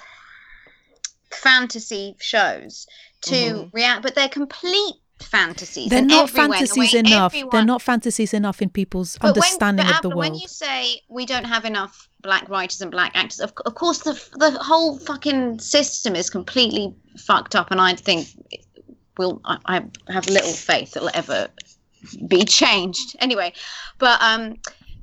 [1.32, 2.88] fantasy shows
[3.22, 3.70] to Mhm.
[3.74, 5.90] react, but they're complete fantasies.
[5.90, 9.30] they're not everywhere, the fantasies way enough they're not fantasies enough in people's But when-
[9.44, 12.82] understanding but of the Abba, world When you say we don't have enough black writers
[12.82, 17.72] and black actors, of, of course the the whole fucking system is completely fucked up,
[17.72, 18.28] and I think
[19.18, 21.48] will I, I have little faith it'll ever
[22.28, 23.16] be changed.
[23.20, 23.54] Anyway,
[24.00, 24.56] but um.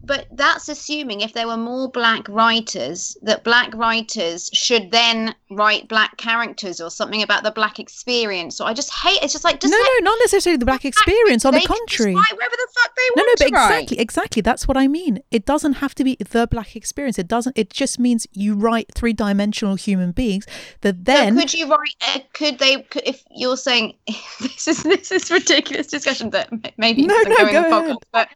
[0.06, 5.88] But that's assuming if there were more black writers, that black writers should then write
[5.88, 8.56] black characters or something about the black experience.
[8.56, 9.18] So I just hate.
[9.22, 11.44] It's just like just no, no, not necessarily the black experience.
[11.44, 13.46] On the they can just contrary, write whatever the fuck they no, no, want but
[13.46, 13.70] to write.
[13.74, 14.42] exactly, exactly.
[14.42, 15.20] That's what I mean.
[15.30, 17.18] It doesn't have to be the black experience.
[17.18, 17.56] It doesn't.
[17.58, 20.46] It just means you write three-dimensional human beings
[20.82, 21.38] that So then.
[21.38, 21.94] could you write?
[22.06, 22.82] Uh, could they?
[22.82, 23.94] Could, if you're saying
[24.40, 27.72] this is this is ridiculous discussion that maybe No, no, going go ahead.
[27.72, 28.28] podcast, but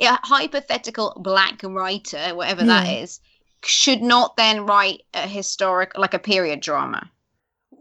[0.00, 3.02] a hypothetical black writer, whatever that Yeah.
[3.02, 3.20] is,
[3.64, 7.10] should not then write a historic, like a period drama.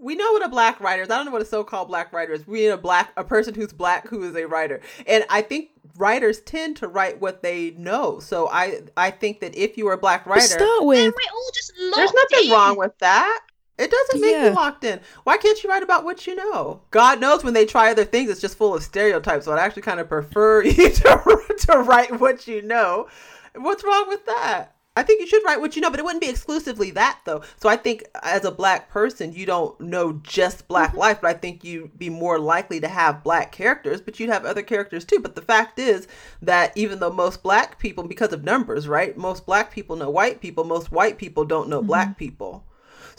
[0.01, 1.09] We know what a black writer is.
[1.09, 2.47] I don't know what a so-called black writer is.
[2.47, 4.79] We need a black a person who's black who is a writer.
[5.05, 8.19] And I think writers tend to write what they know.
[8.19, 11.13] So I I think that if you are a black to writer, start Then with,
[11.13, 12.51] we're all just locked There's nothing in.
[12.53, 13.41] wrong with that.
[13.79, 14.49] It doesn't make Yeah.
[14.49, 14.99] you locked in.
[15.23, 16.81] Why can't you write about what you know?
[16.91, 19.45] God knows when they try other things, it's just full of stereotypes.
[19.45, 23.07] So I'd actually kind of prefer you to, to write what you know.
[23.55, 24.75] What's wrong with that?
[24.97, 27.41] I think you should write what you know, but it wouldn't be exclusively that though.
[27.55, 30.99] So I think as a black person, you don't know just black mm-hmm.
[30.99, 34.43] life, but I think you'd be more likely to have black characters, but you'd have
[34.43, 35.19] other characters too.
[35.19, 36.09] But the fact is
[36.41, 39.15] that even though most black people, because of numbers, right?
[39.15, 41.87] Most black people know white people, most white people don't know mm-hmm.
[41.87, 42.65] black people.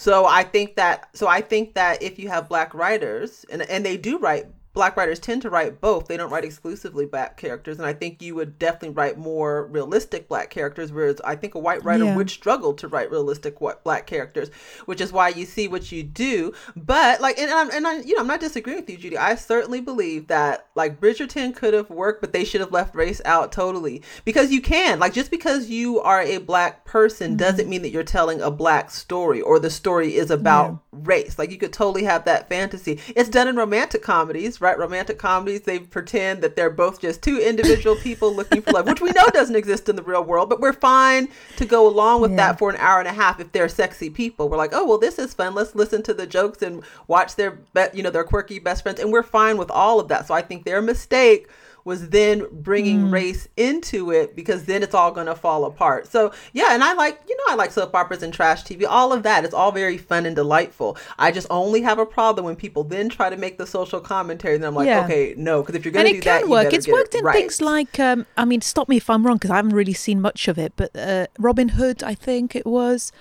[0.01, 3.85] So I think that so I think that if you have black writers and and
[3.85, 6.07] they do write black writers tend to write both.
[6.07, 10.29] They don't write exclusively black characters, and I think you would definitely write more realistic
[10.29, 10.93] black characters.
[10.93, 12.17] Whereas I think a white writer yeah.
[12.17, 14.51] would struggle to write realistic black characters,
[14.87, 16.53] which is why you see what you do.
[16.77, 19.19] But like, and I'm and I, you know, I'm not disagreeing with you, Judy.
[19.19, 23.21] I certainly believe that like Bridgerton could have worked, but they should have left race
[23.25, 24.99] out totally because you can.
[24.99, 27.37] Like, just because you are a black person mm-hmm.
[27.37, 30.99] doesn't mean that you're telling a black story or the story is about yeah.
[31.03, 31.39] race.
[31.39, 33.01] Like, you could totally have that fantasy.
[33.09, 34.79] It's done in romantic comedies right?
[34.79, 39.01] Romantic comedies, they pretend that they're both just two individual people looking for love, which
[39.01, 42.31] we know doesn't exist in the real world, but we're fine to go along with
[42.33, 42.37] yeah.
[42.37, 44.49] that for an hour and a half if they're sexy people.
[44.49, 45.55] We're like, oh, well, this is fun.
[45.55, 47.59] Let's listen to the jokes and watch their,
[47.95, 49.01] you know, their quirky best friends.
[49.01, 50.27] And we're fine with all of that.
[50.27, 51.49] So I think their mistake
[51.85, 53.13] was then bringing mm.
[53.13, 56.07] race into it because then it's all going to fall apart.
[56.07, 59.13] So, yeah, and I like, you know, I like soap operas and trash TV, all
[59.13, 59.45] of that.
[59.45, 60.97] It's all very fun and delightful.
[61.19, 64.57] I just only have a problem when people then try to make the social commentary.
[64.57, 65.05] And I'm like, yeah.
[65.05, 66.73] okay, no, because if you're going to do that, it can work.
[66.73, 67.35] It's worked it in right.
[67.35, 70.21] things like, um, I mean, stop me if I'm wrong because I haven't really seen
[70.21, 73.13] much of it, but uh, Robin Hood, I think it was.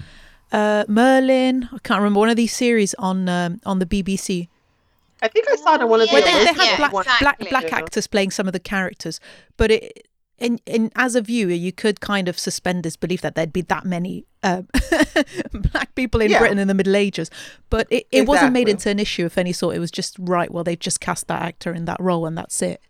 [0.52, 4.48] Uh, Merlin, I can't remember one of these series on um, on the BBC
[5.22, 6.14] I think I saw it in one of the.
[6.14, 7.50] Well, they, they had black, exactly.
[7.50, 9.20] black black actors playing some of the characters,
[9.58, 10.06] but it.
[10.42, 13.84] In, in as a viewer, you could kind of suspend disbelief that there'd be that
[13.84, 14.62] many uh,
[15.52, 16.40] black people in yeah.
[16.40, 17.30] Britain in the Middle Ages,
[17.70, 18.26] but it, it exactly.
[18.26, 19.76] wasn't made into an issue of any sort.
[19.76, 20.50] It was just right.
[20.50, 22.82] Well, they've just cast that actor in that role, and that's it.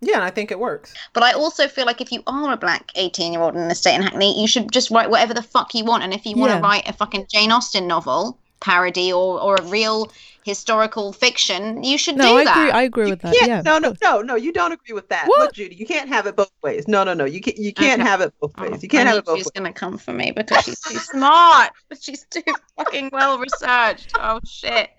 [0.00, 0.94] Yeah, and I think it works.
[1.12, 3.74] But I also feel like if you are a black 18 year old in the
[3.74, 6.04] state in Hackney, you should just write whatever the fuck you want.
[6.04, 9.62] And if you want to write a fucking Jane Austen novel parody or, or a
[9.64, 10.10] real
[10.48, 12.56] historical fiction, you should no, do I that.
[12.56, 13.36] Agree, I agree with that.
[13.40, 13.60] Yeah.
[13.62, 14.34] No, no, no, no.
[14.34, 15.26] You don't agree with that.
[15.26, 15.38] What?
[15.38, 16.88] Look, Judy, you can't have it both ways.
[16.88, 17.26] No, no, no.
[17.26, 17.58] You can't.
[17.58, 18.10] You can't okay.
[18.10, 18.82] have it both ways.
[18.82, 19.50] You can't have it both she's ways.
[19.54, 21.70] She's gonna come for me because she's too smart.
[21.88, 22.42] But she's too
[22.76, 24.12] fucking well researched.
[24.18, 24.90] Oh shit.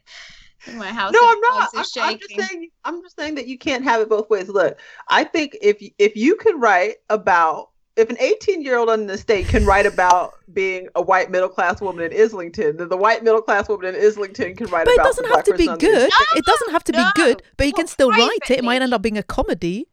[0.75, 1.69] My house no, I'm not.
[1.73, 2.69] I'm, I'm, just saying.
[2.83, 4.49] I'm just saying that you can't have it both ways.
[4.49, 4.77] Look,
[5.07, 7.68] I think if if you could write about
[7.99, 11.49] if an 18 year old in the state can write about being a white middle
[11.49, 14.95] class woman in Islington, then the white middle class woman in Islington can write but
[14.95, 15.15] about.
[15.15, 16.09] But it doesn't have to be good.
[16.09, 17.03] No, it doesn't have to no.
[17.03, 18.59] be good, but you can still write it.
[18.59, 19.87] It might end up being a comedy.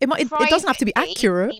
[0.00, 0.20] It might.
[0.20, 1.56] It, it doesn't have to be accurate.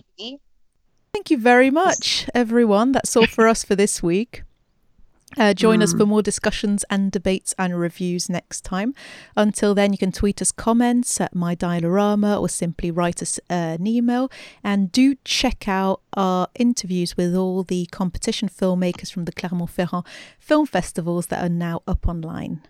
[1.13, 2.91] Thank you very much, everyone.
[2.91, 4.43] That's all for us for this week.
[5.37, 5.83] Uh, join mm.
[5.83, 8.93] us for more discussions and debates and reviews next time.
[9.35, 13.77] Until then, you can tweet us comments at my dialorama or simply write us uh,
[13.79, 14.31] an email.
[14.63, 20.05] And do check out our interviews with all the competition filmmakers from the Clermont-Ferrand
[20.39, 22.61] film festivals that are now up online.